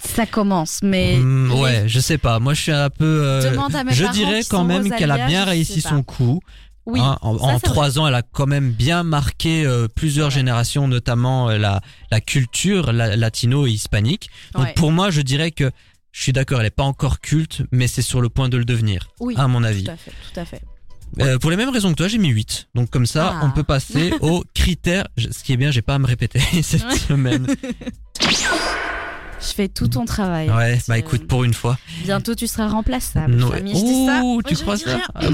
Ça 0.00 0.26
commence, 0.26 0.80
mais. 0.82 1.16
Hmm, 1.16 1.52
Ouais, 1.52 1.84
je 1.86 2.00
sais 2.00 2.18
pas. 2.18 2.38
Moi, 2.40 2.54
je 2.54 2.62
suis 2.62 2.72
un 2.72 2.90
peu. 2.90 3.04
euh, 3.04 3.40
je 3.90 4.10
dirais 4.12 4.40
quand 4.48 4.64
même 4.64 4.90
qu'elle 4.90 5.10
a 5.10 5.26
bien 5.26 5.44
réussi 5.44 5.80
son 5.80 6.02
coup. 6.02 6.40
Oui. 6.86 7.00
Hein, 7.00 7.18
en 7.20 7.36
ça, 7.36 7.44
en 7.44 7.58
c'est 7.58 7.66
trois 7.66 7.98
ans, 7.98 8.06
elle 8.06 8.14
a 8.14 8.22
quand 8.22 8.46
même 8.46 8.70
bien 8.70 9.02
marqué 9.02 9.64
euh, 9.66 9.88
plusieurs 9.88 10.30
générations, 10.30 10.86
notamment 10.86 11.50
euh, 11.50 11.58
la, 11.58 11.80
la 12.12 12.20
culture 12.20 12.92
la- 12.92 13.16
latino 13.16 13.66
et 13.66 13.72
hispanique. 13.72 14.30
Donc 14.54 14.66
Ouais. 14.66 14.72
pour 14.74 14.92
moi, 14.92 15.10
je 15.10 15.20
dirais 15.20 15.50
que 15.50 15.72
je 16.12 16.22
suis 16.22 16.32
d'accord, 16.32 16.60
elle 16.60 16.66
est 16.66 16.70
pas 16.70 16.84
encore 16.84 17.18
culte, 17.20 17.62
mais 17.72 17.88
c'est 17.88 18.02
sur 18.02 18.20
le 18.20 18.28
point 18.28 18.48
de 18.48 18.56
le 18.56 18.64
devenir, 18.64 19.08
Oui. 19.18 19.34
à 19.36 19.48
mon 19.48 19.64
avis. 19.64 19.82
Tout 19.82 19.90
à 19.90 19.96
fait, 19.96 20.12
tout 20.32 20.40
à 20.40 20.44
fait. 20.44 20.62
Euh, 21.20 21.38
pour 21.38 21.50
les 21.50 21.56
mêmes 21.56 21.70
raisons 21.70 21.90
que 21.90 21.96
toi, 21.96 22.06
j'ai 22.06 22.18
mis 22.18 22.28
8. 22.28 22.68
Donc 22.76 22.88
comme 22.90 23.06
ça, 23.06 23.34
Ah. 23.34 23.40
on 23.44 23.50
peut 23.50 23.64
passer 23.64 24.12
aux 24.20 24.44
critères. 24.54 25.08
Ce 25.18 25.42
qui 25.42 25.54
est 25.54 25.56
bien, 25.56 25.72
j'ai 25.72 25.82
pas 25.82 25.96
à 25.96 25.98
me 25.98 26.06
répéter 26.06 26.38
cette 26.62 26.92
semaine. 26.92 27.48
Je 29.40 29.52
fais 29.54 29.68
tout 29.68 29.88
ton 29.88 30.04
travail. 30.04 30.50
Ouais, 30.50 30.78
bah 30.88 30.98
écoute, 30.98 31.26
pour 31.26 31.44
une 31.44 31.54
fois. 31.54 31.78
Bientôt, 32.04 32.34
tu 32.34 32.46
seras 32.46 32.68
remplaçable. 32.68 33.40
Ça. 33.40 33.46
Ouh, 33.48 34.34
Moi, 34.34 34.42
tu 34.46 34.56
crois 34.56 34.76
ça. 34.76 34.98
Ah, 35.14 35.28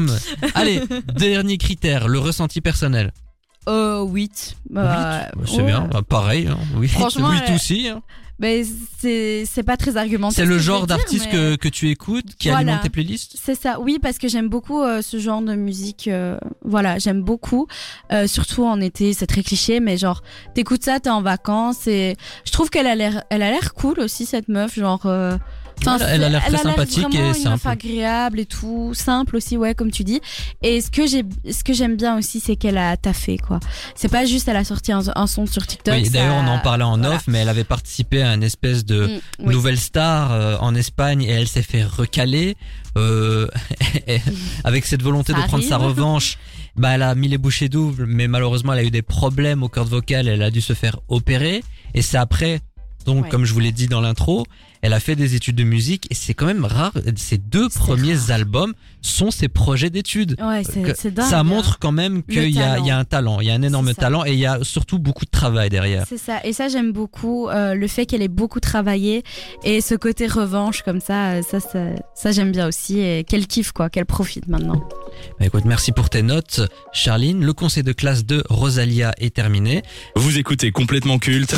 Allez, 0.54 0.80
dernier 1.14 1.58
critère, 1.58 2.08
le 2.08 2.18
ressenti 2.18 2.60
personnel. 2.60 3.12
Euh, 3.68 4.02
8. 4.04 4.56
Bah, 4.70 5.26
c'est 5.46 5.56
ouais. 5.58 5.64
bien, 5.64 5.88
bah, 5.92 6.02
pareil. 6.06 6.48
Hein. 6.48 6.58
Oui, 6.76 6.88
Franchement, 6.88 7.30
8 7.30 7.42
elle- 7.48 7.54
aussi. 7.54 7.88
hein. 7.88 8.02
Mais 8.42 8.62
c'est 8.98 9.44
c'est 9.44 9.62
pas 9.62 9.76
très 9.76 9.98
argumenté. 9.98 10.36
C'est 10.36 10.44
ce 10.44 10.48
le 10.48 10.58
genre 10.58 10.86
d'artiste 10.86 11.26
mais- 11.26 11.30
que, 11.30 11.56
que 11.56 11.68
tu 11.68 11.90
écoutes, 11.90 12.36
qui 12.38 12.48
Voilà. 12.48 12.60
alimente 12.60 12.82
tes 12.84 12.88
playlists? 12.88 13.36
C'est 13.38 13.54
ça, 13.54 13.78
oui, 13.80 13.98
parce 14.00 14.16
que 14.16 14.28
j'aime 14.28 14.48
beaucoup 14.48 14.80
euh, 14.80 15.02
ce 15.02 15.18
genre 15.18 15.42
de 15.42 15.54
musique. 15.54 16.08
euh, 16.08 16.38
voilà, 16.64 16.98
j'aime 16.98 17.20
beaucoup. 17.22 17.66
Euh, 18.12 18.26
surtout 18.26 18.64
en 18.64 18.80
été, 18.80 19.12
c'est 19.12 19.26
très 19.26 19.42
cliché, 19.42 19.78
mais 19.78 19.98
genre, 19.98 20.22
t'écoutes 20.54 20.82
ça, 20.84 21.00
t'es 21.00 21.10
en 21.10 21.20
vacances 21.20 21.86
et 21.86 22.16
je 22.46 22.50
trouve 22.50 22.70
qu'elle 22.70 22.86
a 22.86 22.94
l'air, 22.94 23.24
elle 23.28 23.42
a 23.42 23.50
l'air 23.50 23.74
cool 23.74 24.00
aussi 24.00 24.24
cette 24.24 24.48
meuf. 24.48 24.74
Genre, 24.74 25.02
euh, 25.04 25.36
Enfin, 25.86 25.96
Elle 25.98 26.02
a- 26.02 26.14
elle 26.14 26.24
a 26.24 26.28
l'air 26.28 26.44
très 26.44 26.56
sympathique 26.58 27.14
et 27.14 27.34
simple. 27.34 27.66
agréable 27.68 28.40
et 28.40 28.46
tout, 28.46 28.92
simple 28.94 29.36
aussi, 29.36 29.56
ouais, 29.56 29.74
comme 29.74 29.90
tu 29.90 30.04
dis. 30.04 30.20
Et 30.62 30.80
ce 30.80 30.90
que 30.90 31.06
j'ai, 31.06 31.24
ce 31.50 31.64
que 31.64 31.72
j'aime 31.72 31.96
bien 31.96 32.18
aussi, 32.18 32.40
c'est 32.40 32.56
qu'elle 32.56 32.78
a 32.78 32.96
taffé, 32.96 33.38
quoi. 33.38 33.60
C'est 33.94 34.08
pas 34.10 34.24
juste 34.26 34.46
elle 34.48 34.56
a 34.56 34.64
sorti 34.64 34.92
un, 34.92 35.00
un 35.14 35.26
son 35.26 35.46
sur 35.46 35.66
TikTok. 35.66 35.94
Oui, 35.94 36.10
d'ailleurs, 36.10 36.36
on 36.36 36.46
en 36.48 36.58
parlait 36.58 36.84
en 36.84 36.98
voilà. 36.98 37.16
off, 37.16 37.22
mais 37.26 37.38
elle 37.38 37.48
avait 37.48 37.64
participé 37.64 38.22
à 38.22 38.34
une 38.34 38.42
espèce 38.42 38.84
de 38.84 39.06
Mm, 39.06 39.20
oui. 39.46 39.54
nouvelle 39.54 39.78
star 39.78 40.32
euh, 40.32 40.56
en 40.60 40.74
Espagne 40.74 41.22
et 41.22 41.30
elle 41.30 41.48
s'est 41.48 41.62
fait 41.62 41.82
recaler. 41.84 42.56
Euh, 42.98 43.46
avec 44.64 44.84
cette 44.86 45.02
volonté 45.02 45.32
Ça 45.32 45.40
de 45.42 45.46
prendre 45.46 45.64
sa 45.64 45.76
revanche, 45.76 46.38
bah, 46.76 46.90
elle 46.90 47.02
a 47.02 47.14
mis 47.14 47.28
les 47.28 47.38
bouchées 47.38 47.68
doubles, 47.68 48.04
mais 48.06 48.28
malheureusement, 48.28 48.72
elle 48.72 48.80
a 48.80 48.84
eu 48.84 48.90
des 48.90 49.02
problèmes 49.02 49.62
aux 49.62 49.68
cordes 49.68 49.88
vocales, 49.88 50.28
elle 50.28 50.42
a 50.42 50.50
dû 50.50 50.60
se 50.60 50.72
faire 50.72 50.98
opérer. 51.08 51.62
Et 51.94 52.02
c'est 52.02 52.18
après, 52.18 52.60
donc, 53.06 53.24
Ouais. 53.24 53.28
comme 53.30 53.44
je 53.44 53.52
vous 53.52 53.60
l'ai 53.60 53.72
dit 53.72 53.86
dans 53.86 54.00
l'intro, 54.00 54.44
elle 54.82 54.92
a 54.92 55.00
fait 55.00 55.16
des 55.16 55.34
études 55.34 55.56
de 55.56 55.64
musique 55.64 56.06
et 56.10 56.14
c'est 56.14 56.32
quand 56.34 56.46
même 56.46 56.64
rare. 56.64 56.92
Ses 57.16 57.38
deux 57.38 57.68
premiers 57.68 58.14
rare. 58.14 58.30
albums 58.30 58.72
sont 59.02 59.30
ses 59.30 59.48
projets 59.48 59.90
d'études. 59.90 60.36
Ouais, 60.40 60.62
c'est, 60.64 61.10
dingue. 61.12 61.26
ça 61.28 61.42
montre 61.42 61.78
quand 61.78 61.92
même 61.92 62.22
qu'il 62.22 62.50
y 62.50 62.60
a, 62.60 62.72
talent. 62.72 62.84
il 62.84 62.88
y 62.88 62.90
a 62.90 62.98
un 62.98 63.04
talent, 63.04 63.40
il 63.40 63.46
y 63.46 63.50
a 63.50 63.54
un 63.54 63.62
énorme 63.62 63.92
talent 63.94 64.24
et 64.24 64.32
il 64.32 64.38
y 64.38 64.46
a 64.46 64.58
surtout 64.62 64.98
beaucoup 64.98 65.24
de 65.24 65.30
travail 65.30 65.68
derrière. 65.68 66.04
C'est 66.08 66.18
ça. 66.18 66.40
Et 66.44 66.52
ça, 66.52 66.68
j'aime 66.68 66.92
beaucoup 66.92 67.48
euh, 67.48 67.74
le 67.74 67.86
fait 67.88 68.06
qu'elle 68.06 68.22
ait 68.22 68.28
beaucoup 68.28 68.60
travaillé 68.60 69.22
et 69.64 69.80
ce 69.80 69.94
côté 69.94 70.26
revanche 70.26 70.82
comme 70.82 71.00
ça, 71.00 71.32
euh, 71.32 71.42
ça, 71.42 71.60
ça, 71.60 71.86
ça, 72.14 72.32
j'aime 72.32 72.52
bien 72.52 72.66
aussi 72.68 73.00
et 73.00 73.24
qu'elle 73.24 73.46
kiffe 73.46 73.72
quoi, 73.72 73.90
qu'elle 73.90 74.06
profite 74.06 74.48
maintenant. 74.48 74.82
Bah, 75.38 75.46
écoute, 75.46 75.64
merci 75.66 75.92
pour 75.92 76.08
tes 76.08 76.22
notes, 76.22 76.60
Charline. 76.92 77.44
Le 77.44 77.52
conseil 77.52 77.82
de 77.82 77.92
classe 77.92 78.24
de 78.24 78.42
Rosalia 78.48 79.12
est 79.18 79.34
terminé. 79.34 79.82
Vous 80.16 80.38
écoutez 80.38 80.72
complètement 80.72 81.18
culte 81.18 81.54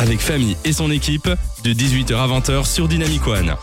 avec 0.00 0.20
Famille 0.20 0.56
et 0.64 0.72
son 0.72 0.90
équipe 0.90 1.28
de 1.62 1.72
18h 1.74 2.14
à 2.14 2.26
20h 2.26 2.64
sur 2.64 2.88
Dynamic 2.88 3.26
One. 3.26 3.54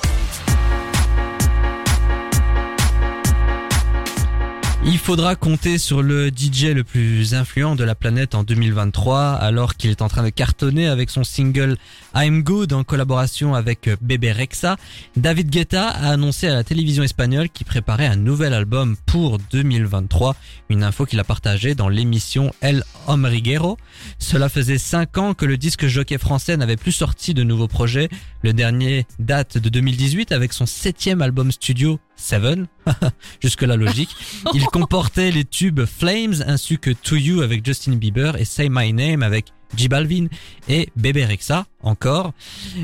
Il 4.89 4.99
faudra 4.99 5.35
compter 5.35 5.77
sur 5.79 6.01
le 6.01 6.29
DJ 6.29 6.67
le 6.73 6.85
plus 6.85 7.33
influent 7.33 7.75
de 7.75 7.83
la 7.83 7.93
planète 7.93 8.35
en 8.35 8.43
2023, 8.43 9.31
alors 9.31 9.75
qu'il 9.75 9.89
est 9.89 10.01
en 10.01 10.07
train 10.07 10.23
de 10.23 10.29
cartonner 10.29 10.87
avec 10.87 11.09
son 11.09 11.25
single 11.25 11.75
I'm 12.15 12.41
Good 12.41 12.71
en 12.71 12.85
collaboration 12.85 13.53
avec 13.53 13.89
Bebe 13.99 14.33
Rexa. 14.33 14.77
David 15.17 15.49
Guetta 15.49 15.89
a 15.89 16.11
annoncé 16.11 16.47
à 16.47 16.53
la 16.53 16.63
télévision 16.63 17.03
espagnole 17.03 17.49
qu'il 17.49 17.65
préparait 17.65 18.07
un 18.07 18.15
nouvel 18.15 18.53
album 18.53 18.95
pour 19.05 19.39
2023, 19.51 20.37
une 20.69 20.83
info 20.83 21.05
qu'il 21.05 21.19
a 21.19 21.25
partagée 21.25 21.75
dans 21.75 21.89
l'émission 21.89 22.53
El 22.61 22.85
Hombriguero. 23.07 23.77
Cela 24.19 24.47
faisait 24.47 24.77
5 24.77 25.17
ans 25.17 25.33
que 25.33 25.45
le 25.45 25.57
disque 25.57 25.87
jockey 25.87 26.17
français 26.17 26.55
n'avait 26.55 26.77
plus 26.77 26.93
sorti 26.93 27.33
de 27.33 27.43
nouveaux 27.43 27.67
projets. 27.67 28.07
Le 28.41 28.53
dernier 28.53 29.05
date 29.19 29.57
de 29.57 29.67
2018 29.67 30.31
avec 30.31 30.53
son 30.53 30.65
septième 30.65 31.21
album 31.21 31.51
studio 31.51 31.99
Seven. 32.17 32.67
Jusque 33.41 33.61
la 33.61 33.77
logique. 33.77 34.15
Il 34.53 34.65
comportait 34.65 35.31
les 35.31 35.45
tubes 35.45 35.85
Flames 35.85 36.43
ainsi 36.45 36.77
que 36.77 36.91
To 36.91 37.15
You 37.15 37.41
avec 37.41 37.65
Justin 37.65 37.95
Bieber 37.95 38.35
et 38.35 38.45
Say 38.45 38.67
My 38.69 38.91
Name 38.91 39.23
avec 39.23 39.53
J 39.75 39.89
Balvin 39.89 40.27
et 40.69 40.89
Bebe 40.95 41.27
Rexha 41.27 41.65
encore. 41.81 42.33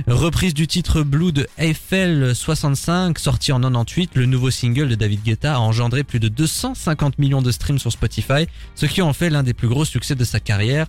Reprise 0.08 0.54
du 0.54 0.67
titre 0.67 1.02
Blue 1.02 1.32
de 1.32 1.48
Eiffel 1.58 2.36
65 2.36 3.19
sorti 3.19 3.52
en 3.52 3.62
98, 3.62 4.12
le 4.15 4.26
nouveau 4.26 4.52
single 4.52 4.89
de 4.89 4.96
David 4.96 5.24
Guetta 5.24 5.56
a 5.56 5.60
engendré 5.60 6.04
plus 6.04 6.19
de 6.19 6.28
250 6.28 7.19
millions 7.19 7.41
de 7.41 7.52
streams 7.52 7.80
sur 7.80 7.91
Spotify, 7.91 8.48
ce 8.76 8.86
qui 8.86 9.02
en 9.02 9.13
fait 9.13 9.30
l'un 9.30 9.43
des 9.43 9.54
plus 9.54 9.67
gros 9.67 9.86
succès 9.86 10.15
de 10.15 10.24
sa 10.24 10.39
carrière 10.39 10.88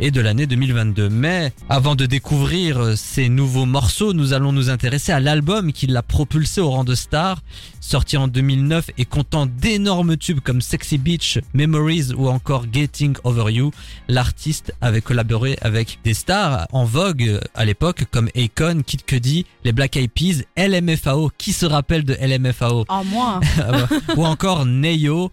et 0.00 0.10
de 0.10 0.20
l'année 0.20 0.46
2022. 0.46 1.08
Mais 1.08 1.52
avant 1.68 1.94
de 1.94 2.06
découvrir 2.06 2.78
euh, 2.78 2.96
ces 2.96 3.28
nouveaux 3.28 3.66
morceaux, 3.66 4.12
nous 4.12 4.32
allons 4.32 4.52
nous 4.52 4.70
intéresser 4.70 5.12
à 5.12 5.20
l'album 5.20 5.72
qui 5.72 5.86
l'a 5.86 6.02
propulsé 6.02 6.60
au 6.60 6.70
rang 6.70 6.84
de 6.84 6.94
star, 6.94 7.42
sorti 7.80 8.16
en 8.16 8.28
2009 8.28 8.90
et 8.98 9.04
comptant 9.04 9.46
d'énormes 9.46 10.16
tubes 10.16 10.40
comme 10.40 10.60
Sexy 10.60 10.98
Beach, 10.98 11.38
Memories 11.54 12.12
ou 12.16 12.28
encore 12.28 12.66
Getting 12.72 13.16
Over 13.24 13.52
You. 13.52 13.70
L'artiste 14.08 14.74
avait 14.80 15.00
collaboré 15.00 15.58
avec 15.62 15.98
des 16.04 16.14
stars 16.14 16.66
en 16.72 16.84
vogue 16.84 17.22
euh, 17.22 17.40
à 17.54 17.64
l'époque 17.64 18.04
comme 18.10 18.28
Akon, 18.36 18.82
Kid 18.86 19.04
Cudi, 19.04 19.46
les 19.64 19.72
Black 19.72 19.96
Eyed 19.96 20.10
Peas, 20.10 20.42
LMFAO. 20.56 21.30
Qui 21.38 21.52
se 21.52 21.66
rappelle 21.66 22.04
de 22.04 22.14
LMFAO 22.14 22.84
En 22.88 23.04
moins. 23.04 23.40
ah 23.58 23.72
bah, 23.72 23.88
ou 24.16 24.24
encore 24.24 24.66
Neyo, 24.66 25.30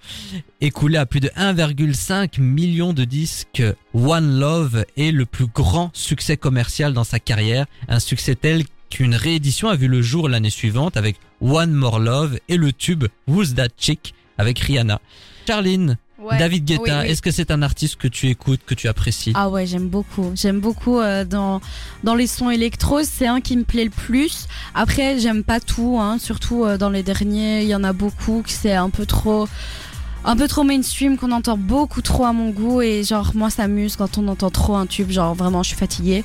écoulé 0.62 0.98
à 0.98 1.06
plus 1.06 1.20
de 1.20 1.30
1,5 1.30 2.40
million 2.40 2.94
de 2.94 3.04
disques. 3.04 3.64
One 3.94 4.40
Love 4.40 4.55
est 4.98 5.12
le 5.12 5.26
plus 5.26 5.48
grand 5.48 5.90
succès 5.94 6.38
commercial 6.38 6.94
dans 6.94 7.04
sa 7.04 7.20
carrière, 7.20 7.66
un 7.88 8.00
succès 8.00 8.36
tel 8.36 8.64
qu'une 8.90 9.16
réédition 9.16 9.68
a 9.70 9.76
vu 9.76 9.88
le 9.88 10.02
jour 10.02 10.30
l'année 10.30 10.50
suivante 10.50 10.96
avec 10.98 11.18
One 11.42 11.74
More 11.74 12.00
Love 12.00 12.38
et 12.50 12.58
le 12.58 12.72
tube 12.72 13.06
Who's 13.28 13.56
That 13.56 13.70
Chick 13.78 14.14
avec 14.38 14.60
Rihanna. 14.60 15.00
Charline, 15.48 15.98
Ouais. 16.18 16.40
David 16.40 16.64
Guetta, 16.66 16.82
Oui, 16.82 16.90
oui. 17.04 17.12
est-ce 17.12 17.22
que 17.22 17.30
c'est 17.30 17.52
un 17.52 17.62
artiste 17.62 17.98
que 17.98 18.08
tu 18.08 18.30
écoutes, 18.30 18.62
que 18.66 18.74
tu 18.74 18.88
apprécies? 18.88 19.34
Ah 19.36 19.50
ouais, 19.50 19.68
j'aime 19.68 19.90
beaucoup. 19.90 20.32
J'aime 20.34 20.60
beaucoup 20.60 20.98
euh, 20.98 21.24
dans 21.26 21.62
dans 22.04 22.16
les 22.16 22.26
sons 22.26 22.50
électro, 22.50 23.04
c'est 23.04 23.28
un 23.28 23.42
qui 23.42 23.56
me 23.58 23.64
plaît 23.64 23.84
le 23.84 23.90
plus. 23.92 24.48
Après, 24.74 25.20
j'aime 25.20 25.44
pas 25.44 25.60
tout, 25.60 26.00
hein, 26.02 26.18
surtout 26.18 26.64
euh, 26.64 26.78
dans 26.78 26.90
les 26.90 27.04
derniers, 27.04 27.62
il 27.64 27.68
y 27.68 27.76
en 27.76 27.84
a 27.84 27.92
beaucoup 27.94 28.42
que 28.44 28.50
c'est 28.50 28.74
un 28.74 28.90
peu 28.90 29.06
trop 29.06 29.48
un 30.26 30.36
peu 30.36 30.48
trop 30.48 30.64
mainstream 30.64 31.18
qu'on 31.18 31.32
entend 31.32 31.56
beaucoup 31.56 32.02
trop 32.02 32.26
à 32.26 32.34
mon 32.34 32.50
goût 32.50 32.82
et 32.82 33.04
genre 33.04 33.32
moi 33.36 33.50
ça 33.50 33.68
m'amuse 33.68 33.96
quand 33.96 34.18
on 34.18 34.28
entend 34.28 34.50
trop 34.50 34.76
un 34.76 34.88
tube 34.88 35.12
genre 35.12 35.36
vraiment 35.36 35.62
je 35.62 35.70
suis 35.70 35.78
fatiguée. 35.78 36.24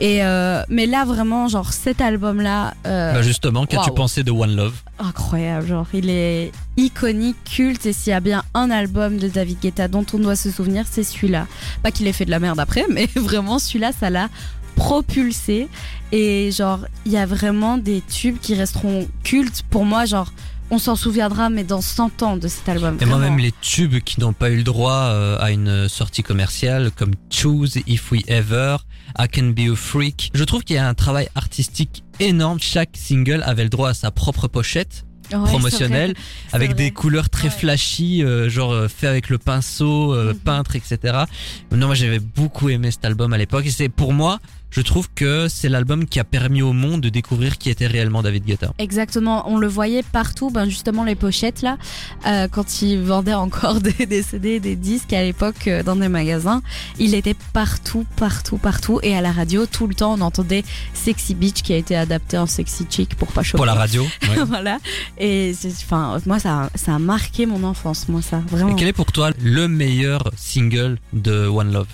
Et 0.00 0.22
euh, 0.22 0.62
mais 0.68 0.86
là 0.86 1.04
vraiment 1.04 1.48
genre 1.48 1.72
cet 1.72 2.00
album 2.00 2.40
là 2.40 2.74
Bah 2.84 3.22
justement, 3.22 3.64
qu'as-tu 3.64 3.90
pensé 3.92 4.22
de 4.22 4.30
One 4.30 4.54
Love? 4.54 4.74
Incroyable 4.98 5.66
genre 5.66 5.86
il 5.94 6.10
est 6.10 6.52
iconique 6.76 7.36
culte 7.44 7.86
et 7.86 7.92
s'il 7.92 8.10
y 8.10 8.14
a 8.14 8.20
bien 8.20 8.42
un 8.54 8.70
album 8.70 9.16
de 9.16 9.28
David 9.28 9.58
Guetta 9.60 9.88
dont 9.88 10.04
on 10.12 10.18
doit 10.18 10.36
se 10.36 10.50
souvenir 10.50 10.84
c'est 10.88 11.02
celui-là. 11.02 11.46
Pas 11.82 11.90
qu'il 11.90 12.06
ait 12.06 12.12
fait 12.12 12.26
de 12.26 12.30
la 12.30 12.40
merde 12.40 12.60
après 12.60 12.84
mais 12.90 13.08
vraiment 13.16 13.58
celui-là 13.58 13.92
ça 13.98 14.10
l'a 14.10 14.28
propulsé. 14.76 15.68
Et 16.12 16.50
genre 16.52 16.80
il 17.06 17.12
y 17.12 17.16
a 17.16 17.24
vraiment 17.24 17.78
des 17.78 18.02
tubes 18.02 18.38
qui 18.40 18.54
resteront 18.54 19.08
cultes 19.24 19.62
pour 19.70 19.84
moi 19.86 20.04
genre 20.04 20.30
on 20.70 20.78
s'en 20.78 20.96
souviendra 20.96 21.48
mais 21.50 21.64
dans 21.64 21.80
100 21.80 22.22
ans 22.22 22.36
de 22.36 22.46
cet 22.48 22.68
album 22.68 22.98
Et 23.00 23.04
moi-même, 23.06 23.38
les 23.38 23.52
tubes 23.60 24.00
qui 24.00 24.20
n'ont 24.20 24.32
pas 24.32 24.50
eu 24.50 24.56
le 24.56 24.62
droit 24.62 24.92
euh, 25.12 25.38
à 25.40 25.50
une 25.50 25.88
sortie 25.88 26.22
commerciale, 26.22 26.90
comme 26.94 27.12
Choose, 27.30 27.78
If 27.86 28.10
We 28.12 28.22
Ever, 28.28 28.76
I 29.18 29.26
Can 29.28 29.50
Be 29.56 29.72
a 29.72 29.76
Freak, 29.76 30.30
je 30.34 30.44
trouve 30.44 30.62
qu'il 30.64 30.76
y 30.76 30.78
a 30.78 30.86
un 30.88 30.94
travail 30.94 31.28
artistique 31.34 32.02
énorme. 32.20 32.58
Chaque 32.60 32.90
single 32.96 33.42
avait 33.46 33.64
le 33.64 33.70
droit 33.70 33.90
à 33.90 33.94
sa 33.94 34.10
propre 34.10 34.48
pochette 34.48 35.04
Ouais, 35.30 35.36
promotionnelle, 35.44 36.14
avec 36.52 36.70
vrai. 36.70 36.84
des 36.84 36.90
couleurs 36.90 37.28
très 37.28 37.48
Ouais. 37.48 37.54
flashy, 37.54 38.22
euh, 38.24 38.48
genre 38.48 38.72
euh, 38.72 38.88
fait 38.88 39.06
avec 39.06 39.28
le 39.28 39.36
pinceau, 39.36 40.14
euh, 40.14 40.32
Mhm. 40.32 40.38
peintre, 40.38 40.74
etc. 40.74 41.24
Non, 41.70 41.84
moi 41.86 41.94
j'avais 41.94 42.18
beaucoup 42.18 42.70
aimé 42.70 42.90
cet 42.90 43.04
album 43.04 43.34
à 43.34 43.38
l'époque. 43.38 43.66
Et 43.66 43.70
c'est 43.70 43.90
pour 43.90 44.14
moi, 44.14 44.38
je 44.70 44.80
trouve 44.82 45.08
que 45.14 45.48
c'est 45.48 45.68
l'album 45.68 46.06
qui 46.06 46.20
a 46.20 46.24
permis 46.24 46.62
au 46.62 46.72
monde 46.72 47.00
de 47.00 47.08
découvrir 47.08 47.56
qui 47.58 47.70
était 47.70 47.86
réellement 47.86 48.22
David 48.22 48.44
Guetta. 48.44 48.72
Exactement, 48.78 49.50
on 49.50 49.56
le 49.58 49.66
voyait 49.66 50.02
partout, 50.02 50.50
ben 50.50 50.66
justement 50.68 51.04
les 51.04 51.14
pochettes 51.14 51.62
là, 51.62 51.78
euh, 52.26 52.48
quand 52.48 52.82
il 52.82 53.00
vendait 53.02 53.34
encore 53.34 53.80
des, 53.80 54.06
des 54.06 54.22
CD, 54.22 54.60
des 54.60 54.76
disques 54.76 55.12
à 55.12 55.22
l'époque 55.22 55.66
euh, 55.68 55.82
dans 55.82 55.96
des 55.96 56.08
magasins, 56.08 56.62
il 56.98 57.14
était 57.14 57.34
partout, 57.52 58.04
partout, 58.16 58.58
partout, 58.58 59.00
et 59.02 59.16
à 59.16 59.20
la 59.20 59.32
radio 59.32 59.66
tout 59.66 59.86
le 59.86 59.94
temps 59.94 60.14
on 60.14 60.20
entendait 60.20 60.64
Sexy 60.94 61.34
Beach 61.34 61.62
qui 61.62 61.72
a 61.72 61.76
été 61.76 61.96
adapté 61.96 62.36
en 62.38 62.46
Sexy 62.46 62.86
Chick 62.90 63.14
pour 63.14 63.28
pas 63.32 63.42
choquer. 63.42 63.56
Pour 63.56 63.66
la 63.66 63.74
radio. 63.74 64.02
ouais. 64.22 64.44
voilà, 64.46 64.78
et 65.18 65.52
enfin 65.84 66.20
moi 66.26 66.38
ça, 66.38 66.64
a- 66.64 66.70
ça 66.74 66.94
a 66.94 66.98
marqué 66.98 67.46
mon 67.46 67.64
enfance, 67.64 68.08
moi 68.08 68.22
ça, 68.22 68.42
vraiment. 68.50 68.72
Et 68.72 68.76
quel 68.76 68.88
est 68.88 68.92
pour 68.92 69.12
toi 69.12 69.30
le 69.42 69.66
meilleur 69.68 70.30
single 70.36 70.98
de 71.12 71.46
One 71.46 71.72
Love? 71.72 71.86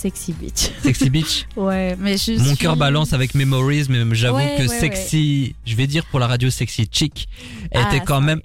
Sexy 0.00 0.32
Beach. 0.32 0.70
Sexy 0.82 1.10
Beach 1.10 1.46
Ouais, 1.56 1.94
mais 1.98 2.16
je 2.16 2.32
Mon 2.38 2.44
suis- 2.54 2.56
cœur 2.56 2.76
balance 2.76 3.12
avec 3.12 3.34
Memories, 3.34 3.84
mais 3.90 4.02
j'avoue 4.14 4.38
Ouais, 4.38 4.54
que 4.56 4.62
ouais, 4.62 4.68
sexy, 4.80 5.54
je 5.66 5.74
vais 5.76 5.86
dire 5.86 6.06
pour 6.06 6.18
la 6.20 6.26
radio 6.26 6.48
sexy 6.48 6.88
chick, 6.90 7.28
Ah, 7.74 7.86
était 7.94 8.02
quand 8.04 8.22
même 8.22 8.40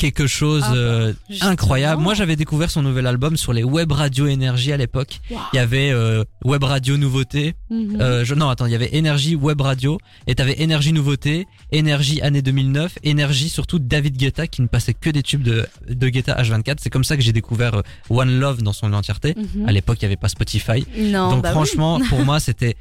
quelque 0.00 0.26
chose 0.26 0.62
Ah 0.64 0.70
bah, 0.70 0.76
euh, 0.76 1.12
incroyable. 1.42 2.00
Moi, 2.02 2.14
j'avais 2.14 2.34
découvert 2.34 2.70
son 2.70 2.80
nouvel 2.80 3.06
album 3.06 3.36
sur 3.36 3.52
les 3.52 3.62
web 3.62 3.92
radio 3.92 4.26
énergie 4.26 4.72
à 4.72 4.78
l'époque. 4.78 5.20
Wow. 5.30 5.38
Il 5.52 5.56
y 5.56 5.58
avait 5.58 5.90
euh, 5.92 6.24
web 6.44 6.64
radio 6.64 6.96
nouveauté. 6.96 7.54
Mhm. 7.68 8.00
Euh, 8.00 8.24
je, 8.24 8.34
non, 8.34 8.48
attends, 8.48 8.64
il 8.64 8.72
y 8.72 8.74
avait 8.74 8.94
énergie 8.96 9.34
web 9.36 9.60
radio 9.60 9.98
et 10.26 10.34
t'avais 10.34 10.60
énergie 10.62 10.94
nouveauté, 10.94 11.46
énergie 11.70 12.22
année 12.22 12.40
2009, 12.40 12.98
énergie 13.02 13.50
surtout 13.50 13.78
David 13.78 14.16
Guetta 14.16 14.46
qui 14.46 14.62
ne 14.62 14.68
passait 14.68 14.94
que 14.94 15.10
des 15.10 15.22
tubes 15.22 15.42
de 15.42 15.66
de 15.88 16.08
Guetta 16.08 16.34
H24. 16.40 16.76
C'est 16.80 16.90
comme 16.90 17.04
ça 17.04 17.16
que 17.16 17.22
j'ai 17.22 17.32
découvert 17.34 17.74
euh, 17.74 17.82
One 18.08 18.40
Love 18.40 18.62
dans 18.62 18.72
son 18.72 18.92
entièreté. 18.94 19.34
Mhm. 19.36 19.68
À 19.68 19.72
l'époque, 19.72 19.98
il 20.00 20.04
y 20.04 20.06
avait 20.06 20.16
pas 20.16 20.28
Spotify. 20.28 20.86
Non, 20.98 21.30
Donc 21.32 21.42
bah 21.42 21.50
oui. 21.50 21.54
franchement, 21.54 22.00
pour 22.08 22.20
moi, 22.24 22.40
c'était 22.40 22.76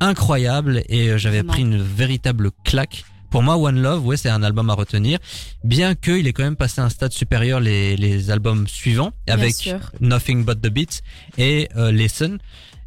incroyable 0.00 0.82
et 0.88 1.08
euh, 1.10 1.18
j'avais 1.18 1.42
pris 1.42 1.62
une 1.62 1.80
véritable 1.80 2.50
claque. 2.64 3.04
Pour 3.30 3.42
moi, 3.42 3.56
One 3.58 3.80
Love, 3.80 4.06
ouais, 4.06 4.16
c'est 4.16 4.30
un 4.30 4.42
album 4.42 4.70
à 4.70 4.74
retenir, 4.74 5.18
bien 5.64 5.94
qu'il 5.94 6.26
ait 6.26 6.32
quand 6.32 6.44
même 6.44 6.56
passé 6.56 6.80
un 6.80 6.88
stade 6.88 7.12
supérieur 7.12 7.60
les, 7.60 7.96
les 7.96 8.30
albums 8.30 8.66
suivants, 8.66 9.12
Bien 9.26 9.34
avec 9.34 9.54
sûr. 9.54 9.78
Nothing 10.00 10.44
But 10.44 10.60
The 10.62 10.68
Beats 10.68 11.00
et 11.36 11.68
euh, 11.76 11.92
Listen. 11.92 12.38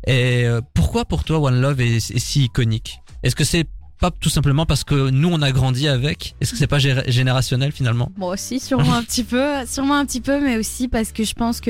Et 0.08 0.46
euh, 0.46 0.62
pourquoi 0.74 1.06
pour 1.06 1.24
toi 1.24 1.40
One 1.40 1.62
Love 1.62 1.80
est, 1.82 1.98
est 1.98 2.20
si 2.20 2.46
iconique? 2.46 3.00
Est-ce 3.22 3.36
que 3.36 3.44
c'est 3.44 3.68
pas 4.00 4.10
tout 4.10 4.30
simplement 4.32 4.66
parce 4.66 4.84
que 4.84 5.12
nous 5.12 5.30
on 5.32 5.44
a 5.44 5.52
grandi 5.52 5.88
avec? 5.88 6.34
Est-ce 6.42 6.54
que 6.54 6.58
c'est 6.58 6.66
pas 6.66 6.80
gé- 6.80 7.08
générationnel 7.08 7.72
finalement? 7.72 8.12
Moi 8.18 8.34
aussi, 8.34 8.60
sûrement 8.60 8.96
un 8.96 9.04
petit 9.04 9.24
peu, 9.24 9.64
sûrement 9.68 9.96
un 9.96 10.06
petit 10.08 10.22
peu, 10.22 10.42
mais 10.42 10.58
aussi 10.58 10.88
parce 10.88 11.12
que 11.12 11.24
je 11.24 11.34
pense 11.34 11.62
que, 11.62 11.70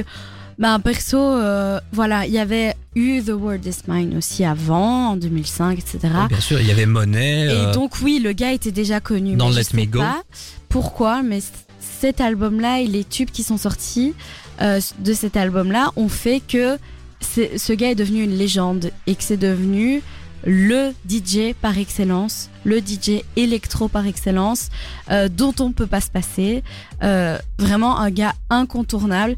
ben 0.61 0.79
perso, 0.79 1.17
euh, 1.17 1.79
voilà, 1.91 2.25
il 2.27 2.31
y 2.31 2.37
avait 2.39 2.75
eu 2.95 3.21
The 3.23 3.29
World 3.31 3.65
Is 3.65 3.79
Mine 3.87 4.15
aussi 4.17 4.45
avant, 4.45 5.09
en 5.09 5.15
2005, 5.17 5.77
etc. 5.79 5.99
Bien 6.29 6.39
sûr, 6.39 6.61
il 6.61 6.67
y 6.67 6.71
avait 6.71 6.85
Monet. 6.85 7.47
euh, 7.49 7.71
Et 7.71 7.73
donc 7.73 7.93
oui, 8.01 8.19
le 8.23 8.31
gars 8.31 8.53
était 8.53 8.71
déjà 8.71 8.99
connu. 8.99 9.35
dans 9.35 9.47
mais 9.47 9.53
je 9.53 9.57
Let 9.57 9.65
Me 9.73 9.79
sais 9.81 9.87
Go. 9.87 9.99
pas 9.99 10.21
pourquoi, 10.69 11.23
mais 11.23 11.39
cet 11.99 12.21
album-là 12.21 12.79
et 12.79 12.87
les 12.87 13.03
tubes 13.03 13.29
qui 13.31 13.43
sont 13.43 13.57
sortis 13.57 14.13
euh, 14.61 14.79
de 14.99 15.13
cet 15.13 15.35
album-là 15.35 15.91
ont 15.95 16.09
fait 16.09 16.39
que 16.47 16.77
ce 17.21 17.73
gars 17.73 17.91
est 17.91 17.95
devenu 17.95 18.23
une 18.23 18.35
légende 18.37 18.91
et 19.07 19.15
que 19.15 19.23
c'est 19.23 19.37
devenu 19.37 20.01
le 20.45 20.91
DJ 21.07 21.53
par 21.61 21.77
excellence, 21.77 22.49
le 22.63 22.79
DJ 22.79 23.21
électro 23.35 23.87
par 23.87 24.07
excellence, 24.07 24.69
euh, 25.11 25.27
dont 25.29 25.53
on 25.59 25.71
peut 25.71 25.85
pas 25.85 26.01
se 26.01 26.09
passer. 26.09 26.63
Euh, 27.03 27.37
vraiment 27.59 27.99
un 27.99 28.09
gars 28.09 28.33
incontournable. 28.49 29.35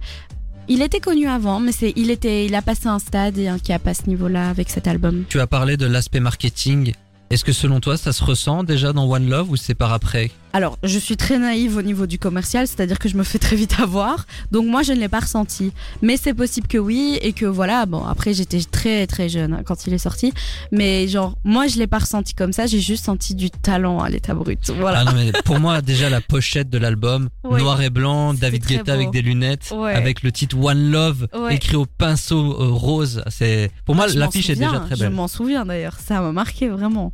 Il 0.70 0.82
était 0.82 1.02
connu 1.02 1.28
avant, 1.28 1.60
mais 1.60 1.74
c'est, 1.74 1.94
il 1.96 2.56
a 2.56 2.62
passé 2.62 2.88
un 2.88 3.00
stade 3.00 3.38
et 3.38 3.50
un 3.50 3.60
cap 3.60 3.86
à 3.86 3.94
ce 3.94 4.08
niveau-là 4.08 4.50
avec 4.50 4.70
cet 4.70 4.88
album. 4.88 5.26
Tu 5.28 5.42
as 5.42 5.48
parlé 5.48 5.76
de 5.76 5.86
l'aspect 5.86 6.22
marketing. 6.22 6.94
Est-ce 7.30 7.44
que 7.44 7.52
selon 7.52 7.80
toi 7.80 7.98
ça 7.98 8.14
se 8.14 8.24
ressent 8.24 8.64
déjà 8.64 8.94
dans 8.94 9.10
One 9.10 9.30
Love 9.30 9.50
ou 9.52 9.56
c'est 9.58 9.76
par 9.76 9.92
après? 9.92 10.32
Alors, 10.56 10.78
je 10.84 11.00
suis 11.00 11.18
très 11.18 11.40
naïve 11.40 11.78
au 11.78 11.82
niveau 11.82 12.06
du 12.06 12.20
commercial, 12.20 12.68
c'est-à-dire 12.68 13.00
que 13.00 13.10
je 13.10 13.18
me 13.18 13.24
fais 13.24 13.40
très 13.40 13.56
vite 13.56 13.80
avoir. 13.80 14.28
Donc 14.52 14.68
moi, 14.68 14.84
je 14.84 14.94
ne 14.94 15.00
l'ai 15.00 15.08
pas 15.10 15.22
ressenti. 15.22 15.72
Mais 16.04 16.16
c'est 16.16 16.36
possible 16.36 16.68
que 16.68 16.78
oui, 16.78 17.18
et 17.24 17.34
que 17.34 17.46
voilà, 17.48 17.88
bon, 17.88 18.04
après, 18.06 18.34
j'étais 18.36 18.60
très 18.62 19.08
très 19.08 19.30
jeune 19.30 19.54
hein, 19.54 19.62
quand 19.66 19.88
il 19.88 19.94
est 19.94 19.98
sorti. 19.98 20.32
Mais 20.72 21.08
genre, 21.08 21.36
moi, 21.44 21.66
je 21.66 21.78
l'ai 21.80 21.88
pas 21.88 21.98
ressenti 22.00 22.36
comme 22.36 22.54
ça, 22.54 22.68
j'ai 22.68 22.80
juste 22.82 23.06
senti 23.06 23.34
du 23.34 23.50
talent 23.50 24.00
à 24.00 24.10
l'état 24.10 24.36
brut. 24.36 24.70
Voilà. 24.78 25.00
Ah 25.00 25.06
non, 25.06 25.14
mais 25.16 25.32
pour 25.44 25.60
moi 25.60 25.82
déjà 25.82 26.10
la 26.10 26.22
pochette 26.22 26.70
de 26.70 26.78
l'album 26.78 27.30
noir 27.44 27.82
et 27.82 27.90
blanc, 27.90 28.36
David 28.36 28.66
Guetta 28.66 28.84
beau. 28.84 28.92
avec 28.92 29.10
des 29.12 29.24
lunettes, 29.24 29.74
Ouais. 29.76 29.94
avec 29.96 30.22
le 30.22 30.32
titre 30.32 30.56
One 30.60 30.92
Love 30.92 31.28
Ouais. 31.34 31.56
écrit 31.56 31.76
au 31.78 31.88
pinceau 31.88 32.52
euh, 32.62 32.68
rose. 32.70 33.24
C'est 33.30 33.72
pour 33.86 33.96
moi 33.96 34.06
Ah, 34.08 34.12
je 34.14 34.20
l'affiche 34.20 34.52
est 34.52 34.56
déjà 34.56 34.80
très 34.82 34.96
Je 34.96 35.02
belle. 35.06 35.14
m'en 35.14 35.28
souviens 35.28 35.66
d'ailleurs, 35.66 35.98
ça 36.00 36.22
m'a 36.22 36.32
marqué 36.32 36.68
vraiment. 36.70 37.12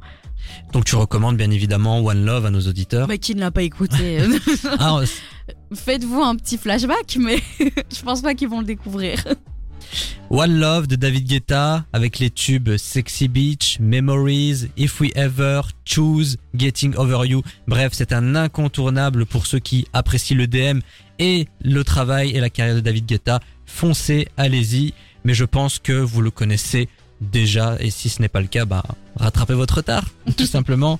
Donc 0.73 0.85
tu 0.85 0.95
recommandes 0.95 1.37
bien 1.37 1.51
évidemment 1.51 1.99
One 1.99 2.25
Love 2.25 2.45
à 2.45 2.49
nos 2.51 2.61
auditeurs. 2.61 3.07
Mais 3.07 3.17
qui 3.17 3.35
ne 3.35 3.39
l'a 3.39 3.51
pas 3.51 3.63
écouté 3.63 4.19
Ah, 4.79 4.99
Faites-vous 5.73 6.21
un 6.21 6.35
petit 6.35 6.57
flashback, 6.57 7.17
mais 7.19 7.39
je 7.59 8.01
pense 8.03 8.21
pas 8.21 8.33
qu'ils 8.33 8.49
vont 8.49 8.59
le 8.59 8.65
découvrir. 8.65 9.23
One 10.29 10.59
Love 10.59 10.87
de 10.87 10.95
David 10.95 11.27
Guetta 11.27 11.85
avec 11.91 12.19
les 12.19 12.29
tubes 12.29 12.77
Sexy 12.77 13.27
Beach, 13.27 13.77
Memories, 13.79 14.67
If 14.77 14.99
We 15.01 15.11
Ever, 15.15 15.61
Choose, 15.85 16.37
Getting 16.55 16.95
Over 16.97 17.27
You. 17.27 17.41
Bref, 17.67 17.93
c'est 17.95 18.13
un 18.13 18.35
incontournable 18.35 19.25
pour 19.25 19.47
ceux 19.47 19.57
qui 19.59 19.87
apprécient 19.93 20.37
le 20.37 20.45
DM 20.45 20.81
et 21.17 21.47
le 21.63 21.83
travail 21.83 22.31
et 22.31 22.39
la 22.39 22.51
carrière 22.51 22.75
de 22.75 22.81
David 22.81 23.07
Guetta. 23.07 23.39
Foncez, 23.65 24.27
allez-y. 24.37 24.93
Mais 25.23 25.33
je 25.33 25.45
pense 25.45 25.79
que 25.79 25.93
vous 25.93 26.21
le 26.21 26.31
connaissez 26.31 26.89
déjà 27.21 27.75
et 27.79 27.89
si 27.89 28.09
ce 28.09 28.21
n'est 28.21 28.29
pas 28.29 28.41
le 28.41 28.47
cas, 28.47 28.65
bah, 28.65 28.83
rattrapez 29.15 29.53
votre 29.53 29.77
retard, 29.77 30.05
tout 30.37 30.45
simplement. 30.45 30.97